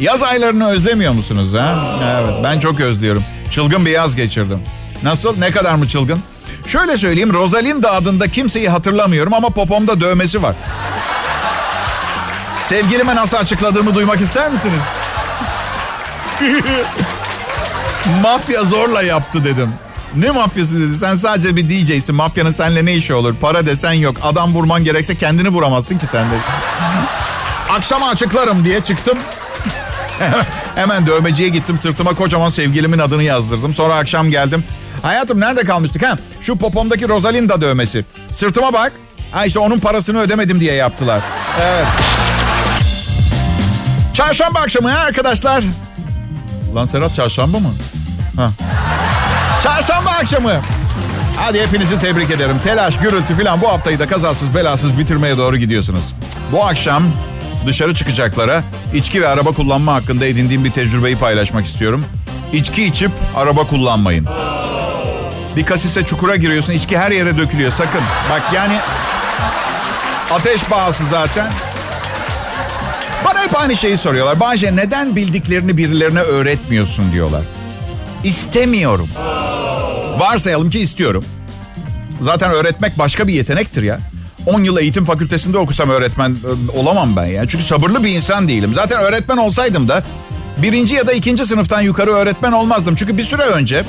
Yaz 0.00 0.22
aylarını 0.22 0.68
özlemiyor 0.68 1.12
musunuz 1.12 1.54
ha? 1.54 1.96
Evet 2.20 2.34
ben 2.44 2.60
çok 2.60 2.80
özlüyorum. 2.80 3.24
Çılgın 3.50 3.86
bir 3.86 3.90
yaz 3.90 4.16
geçirdim. 4.16 4.60
Nasıl? 5.02 5.38
Ne 5.38 5.50
kadar 5.50 5.74
mı 5.74 5.88
çılgın? 5.88 6.20
Şöyle 6.66 6.96
söyleyeyim 6.96 7.32
Rosalinda 7.32 7.92
adında 7.92 8.28
kimseyi 8.28 8.68
hatırlamıyorum 8.68 9.34
ama 9.34 9.50
popomda 9.50 10.00
dövmesi 10.00 10.42
var. 10.42 10.56
Sevgilime 12.68 13.16
nasıl 13.16 13.36
açıkladığımı 13.36 13.94
duymak 13.94 14.20
ister 14.20 14.50
misiniz? 14.50 14.80
Mafya 18.22 18.64
zorla 18.64 19.02
yaptı 19.02 19.44
dedim. 19.44 19.70
Ne 20.14 20.30
mafyası 20.30 20.80
dedi. 20.80 20.94
Sen 20.98 21.16
sadece 21.16 21.56
bir 21.56 21.68
DJ'sin. 21.68 22.14
Mafyanın 22.14 22.52
seninle 22.52 22.84
ne 22.84 22.94
işi 22.94 23.14
olur? 23.14 23.34
Para 23.40 23.66
desen 23.66 23.92
yok. 23.92 24.16
Adam 24.22 24.54
vurman 24.54 24.84
gerekse 24.84 25.14
kendini 25.16 25.48
vuramazsın 25.48 25.98
ki 25.98 26.06
sen 26.06 26.30
de. 26.30 26.34
Akşama 27.70 28.08
açıklarım 28.08 28.64
diye 28.64 28.80
çıktım. 28.80 29.18
Hemen 30.74 31.06
dövmeciye 31.06 31.48
gittim. 31.48 31.78
Sırtıma 31.78 32.14
kocaman 32.14 32.48
sevgilimin 32.48 32.98
adını 32.98 33.22
yazdırdım. 33.22 33.74
Sonra 33.74 33.94
akşam 33.94 34.30
geldim. 34.30 34.64
Hayatım 35.02 35.40
nerede 35.40 35.64
kalmıştık 35.64 36.06
ha? 36.06 36.16
Şu 36.46 36.58
popomdaki 36.58 37.08
Rosalinda 37.08 37.60
dövmesi. 37.60 38.04
Sırtıma 38.32 38.72
bak. 38.72 38.92
Ha 39.32 39.46
işte 39.46 39.58
onun 39.58 39.78
parasını 39.78 40.20
ödemedim 40.20 40.60
diye 40.60 40.74
yaptılar. 40.74 41.22
Evet. 41.60 41.86
Çarşamba 44.14 44.58
akşamı 44.60 44.90
ha 44.90 44.98
arkadaşlar. 44.98 45.64
Lan 46.74 46.84
Serhat 46.86 47.14
çarşamba 47.14 47.58
mı? 47.58 47.68
Ha. 48.36 48.50
Çarşamba 49.62 50.10
akşamı. 50.10 50.52
Hadi 51.36 51.60
hepinizi 51.60 51.98
tebrik 52.00 52.30
ederim. 52.30 52.56
Telaş, 52.64 52.98
gürültü 52.98 53.44
falan 53.44 53.60
bu 53.60 53.68
haftayı 53.68 53.98
da 53.98 54.08
kazasız 54.08 54.54
belasız 54.54 54.98
bitirmeye 54.98 55.38
doğru 55.38 55.56
gidiyorsunuz. 55.56 56.04
Bu 56.52 56.64
akşam 56.64 57.02
dışarı 57.66 57.94
çıkacaklara 57.94 58.62
içki 58.94 59.22
ve 59.22 59.28
araba 59.28 59.52
kullanma 59.52 59.94
hakkında 59.94 60.26
edindiğim 60.26 60.64
bir 60.64 60.70
tecrübeyi 60.70 61.16
paylaşmak 61.16 61.66
istiyorum. 61.66 62.04
İçki 62.52 62.84
içip 62.84 63.10
araba 63.36 63.66
kullanmayın. 63.66 64.26
Bir 65.56 65.66
kasise 65.66 66.04
çukura 66.04 66.36
giriyorsun, 66.36 66.72
içki 66.72 66.98
her 66.98 67.10
yere 67.10 67.38
dökülüyor 67.38 67.72
sakın. 67.72 68.00
Bak 68.30 68.42
yani 68.54 68.78
ateş 70.30 70.70
bağısı 70.70 71.06
zaten. 71.06 71.52
Bana 73.24 73.42
hep 73.42 73.60
aynı 73.60 73.76
şeyi 73.76 73.98
soruyorlar. 73.98 74.40
Bahçe 74.40 74.76
neden 74.76 75.16
bildiklerini 75.16 75.76
birilerine 75.76 76.20
öğretmiyorsun 76.20 77.12
diyorlar. 77.12 77.42
İstemiyorum. 78.24 79.08
Varsayalım 80.18 80.70
ki 80.70 80.78
istiyorum. 80.80 81.24
Zaten 82.20 82.50
öğretmek 82.50 82.98
başka 82.98 83.28
bir 83.28 83.32
yetenektir 83.32 83.82
ya. 83.82 84.00
10 84.46 84.62
yıl 84.62 84.78
eğitim 84.78 85.04
fakültesinde 85.04 85.58
okusam 85.58 85.90
öğretmen 85.90 86.30
e, 86.30 86.78
olamam 86.78 87.16
ben 87.16 87.26
ya. 87.26 87.48
Çünkü 87.48 87.64
sabırlı 87.64 88.04
bir 88.04 88.08
insan 88.08 88.48
değilim. 88.48 88.74
Zaten 88.74 89.00
öğretmen 89.00 89.36
olsaydım 89.36 89.88
da 89.88 90.04
birinci 90.56 90.94
ya 90.94 91.06
da 91.06 91.12
ikinci 91.12 91.46
sınıftan 91.46 91.80
yukarı 91.80 92.10
öğretmen 92.10 92.52
olmazdım. 92.52 92.94
Çünkü 92.96 93.18
bir 93.18 93.22
süre 93.22 93.42
önce 93.42 93.84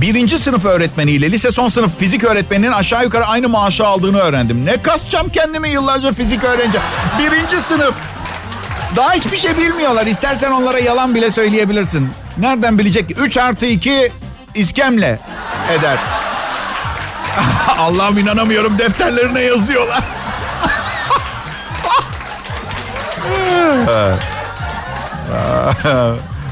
birinci 0.00 0.38
sınıf 0.38 0.64
öğretmeniyle 0.64 1.30
lise 1.30 1.50
son 1.50 1.68
sınıf 1.68 1.98
fizik 1.98 2.24
öğretmeninin 2.24 2.72
aşağı 2.72 3.04
yukarı 3.04 3.26
aynı 3.26 3.48
maaşı 3.48 3.86
aldığını 3.86 4.18
öğrendim. 4.18 4.66
Ne 4.66 4.82
kasacağım 4.82 5.28
kendimi 5.28 5.68
yıllarca 5.68 6.12
fizik 6.12 6.44
öğrenci. 6.44 6.78
Birinci 7.18 7.56
sınıf. 7.56 7.94
Daha 8.96 9.12
hiçbir 9.12 9.36
şey 9.36 9.58
bilmiyorlar. 9.58 10.06
İstersen 10.06 10.52
onlara 10.52 10.78
yalan 10.78 11.14
bile 11.14 11.30
söyleyebilirsin. 11.30 12.08
Nereden 12.38 12.78
bilecek? 12.78 13.18
3 13.18 13.36
artı 13.36 13.66
2 13.66 14.12
iskemle 14.54 15.20
eder. 15.78 15.98
Allah'ım 17.78 18.18
inanamıyorum 18.18 18.78
defterlerine 18.78 19.40
yazıyorlar. 19.40 19.98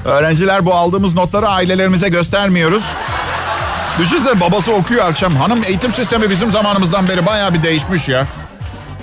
Öğrenciler 0.05 0.67
bu 0.67 0.75
aldığımız 0.75 1.15
notları 1.15 1.49
ailelerimize 1.49 2.09
göstermiyoruz. 2.09 2.85
Düşünsene 3.99 4.41
babası 4.41 4.73
okuyor 4.73 5.05
akşam. 5.05 5.37
Hanım 5.37 5.65
eğitim 5.65 5.93
sistemi 5.93 6.31
bizim 6.31 6.53
zamanımızdan 6.53 7.09
beri 7.09 7.27
bayağı 7.27 7.55
bir 7.55 7.63
değişmiş 7.63 8.09
ya. 8.09 8.27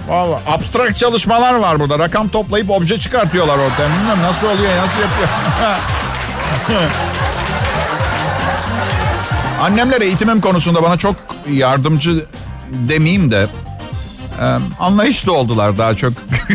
Vallahi 0.07 0.41
abstrakt 0.47 0.97
çalışmalar 0.97 1.53
var 1.53 1.79
burada. 1.79 1.99
Rakam 1.99 2.27
toplayıp 2.27 2.69
obje 2.69 2.99
çıkartıyorlar 2.99 3.57
ortaya. 3.57 3.89
Bilmiyorum 3.89 4.21
nasıl 4.21 4.47
oluyor, 4.47 4.77
nasıl 4.77 5.01
yapıyor. 5.01 5.29
Annemler 9.61 10.01
eğitimim 10.01 10.41
konusunda 10.41 10.83
bana 10.83 10.97
çok 10.97 11.15
yardımcı 11.51 12.25
demeyeyim 12.69 13.31
de 13.31 13.47
e, 14.41 14.45
anlayışlı 14.79 15.33
oldular 15.33 15.77
daha 15.77 15.95
çok. 15.95 16.13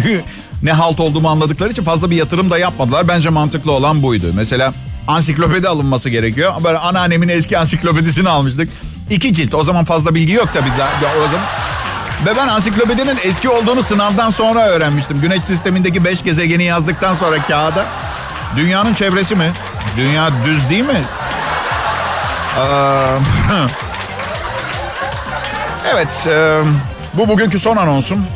ne 0.63 0.73
halt 0.73 1.01
olduğumu 1.01 1.29
anladıkları 1.29 1.71
için 1.71 1.85
fazla 1.85 2.11
bir 2.11 2.17
yatırım 2.17 2.51
da 2.51 2.59
yapmadılar. 2.59 3.09
Bence 3.09 3.29
mantıklı 3.29 3.73
olan 3.73 4.03
buydu. 4.03 4.27
Mesela 4.35 4.73
ansiklopedi 5.09 5.69
alınması 5.69 6.11
gerekiyor. 6.11 6.55
Böyle 6.65 6.79
anneannemin 6.79 7.29
eski 7.29 7.59
ansiklopedisini 7.59 8.29
almıştık. 8.29 8.71
İki 9.11 9.35
cilt. 9.35 9.55
O 9.55 9.65
zaman 9.65 9.85
fazla 9.85 10.15
bilgi 10.15 10.33
yok 10.33 10.49
tabii. 10.55 10.69
O 11.25 11.27
zaman 11.27 11.45
ve 12.27 12.37
ben 12.37 12.49
ansiklopedinin 12.49 13.19
eski 13.23 13.49
olduğunu 13.49 13.83
sınavdan 13.83 14.31
sonra 14.31 14.67
öğrenmiştim. 14.67 15.21
Güneş 15.21 15.45
sistemindeki 15.45 16.05
beş 16.05 16.23
gezegeni 16.23 16.65
yazdıktan 16.65 17.15
sonra 17.15 17.43
kağıda. 17.43 17.87
Dünyanın 18.57 18.95
çevresi 18.95 19.35
mi? 19.37 19.51
Dünya 19.97 20.31
düz 20.45 20.71
değil 20.71 20.85
mi? 20.85 21.03
evet, 25.95 26.27
e, 26.27 26.61
bu 27.15 27.29
bugünkü 27.29 27.59
son 27.59 27.77
anonsum. 27.77 28.27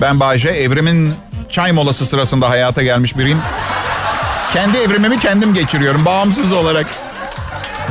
Ben 0.00 0.20
Bayce, 0.20 0.48
evrimin 0.48 1.14
çay 1.50 1.72
molası 1.72 2.06
sırasında 2.06 2.50
hayata 2.50 2.82
gelmiş 2.82 3.18
biriyim. 3.18 3.38
Kendi 4.54 4.78
evrimimi 4.78 5.18
kendim 5.18 5.54
geçiriyorum, 5.54 6.04
bağımsız 6.04 6.52
olarak. 6.52 6.86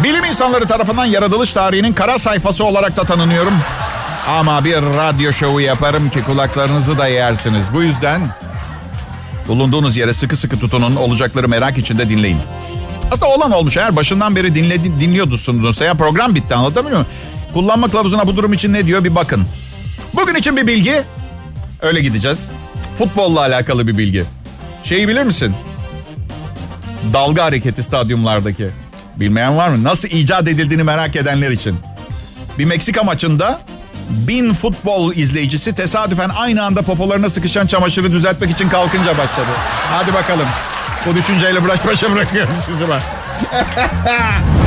Bilim 0.03 0.25
insanları 0.25 0.67
tarafından 0.67 1.05
yaratılış 1.05 1.53
tarihinin 1.53 1.93
kara 1.93 2.19
sayfası 2.19 2.63
olarak 2.63 2.97
da 2.97 3.03
tanınıyorum. 3.03 3.53
Ama 4.27 4.65
bir 4.65 4.75
radyo 4.75 5.33
şovu 5.33 5.61
yaparım 5.61 6.09
ki 6.09 6.23
kulaklarınızı 6.23 6.97
da 6.97 7.07
yersiniz. 7.07 7.65
Bu 7.73 7.83
yüzden 7.83 8.21
bulunduğunuz 9.47 9.97
yere 9.97 10.13
sıkı 10.13 10.37
sıkı 10.37 10.59
tutunun, 10.59 10.95
olacakları 10.95 11.47
merak 11.47 11.77
içinde 11.77 12.09
dinleyin. 12.09 12.39
Aslında 13.11 13.27
olan 13.27 13.51
olmuş. 13.51 13.77
Eğer 13.77 13.95
başından 13.95 14.35
beri 14.35 14.55
dinledi, 14.55 14.99
dinliyordunuz 14.99 15.81
ya 15.81 15.93
program 15.93 16.35
bitti 16.35 16.55
anlatabiliyor 16.55 16.99
muyum? 16.99 17.13
Kullanma 17.53 17.87
kılavuzuna 17.87 18.27
bu 18.27 18.35
durum 18.35 18.53
için 18.53 18.73
ne 18.73 18.85
diyor 18.85 19.03
bir 19.03 19.15
bakın. 19.15 19.45
Bugün 20.13 20.35
için 20.35 20.57
bir 20.57 20.67
bilgi. 20.67 21.01
Öyle 21.81 22.01
gideceğiz. 22.01 22.47
Futbolla 22.97 23.39
alakalı 23.39 23.87
bir 23.87 23.97
bilgi. 23.97 24.23
Şeyi 24.83 25.07
bilir 25.07 25.23
misin? 25.23 25.55
Dalga 27.13 27.43
hareketi 27.43 27.83
stadyumlardaki. 27.83 28.69
Bilmeyen 29.19 29.57
var 29.57 29.69
mı? 29.69 29.83
Nasıl 29.83 30.07
icat 30.07 30.47
edildiğini 30.47 30.83
merak 30.83 31.15
edenler 31.15 31.51
için. 31.51 31.75
Bir 32.59 32.65
Meksika 32.65 33.03
maçında 33.03 33.61
bin 34.09 34.53
futbol 34.53 35.13
izleyicisi 35.13 35.75
tesadüfen 35.75 36.29
aynı 36.29 36.63
anda 36.63 36.81
popolarına 36.81 37.29
sıkışan 37.29 37.67
çamaşırı 37.67 38.11
düzeltmek 38.11 38.51
için 38.51 38.69
kalkınca 38.69 39.11
başladı. 39.17 39.51
Hadi 39.91 40.13
bakalım. 40.13 40.47
Bu 41.05 41.15
düşünceyle 41.15 41.67
baş 41.67 41.85
başa 41.87 42.11
bırakıyorum 42.11 42.53
sizi 42.65 42.91
ben. 42.91 43.01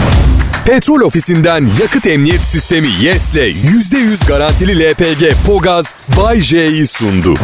Petrol 0.67 1.01
ofisinden 1.01 1.69
yakıt 1.81 2.07
emniyet 2.07 2.41
sistemi 2.41 2.89
YES'le 3.01 3.35
%100 3.35 4.27
garantili 4.27 4.91
LPG 4.91 5.47
Pogaz 5.47 5.95
Bay 6.17 6.41
J'yi 6.41 6.87
sundu. 6.87 7.35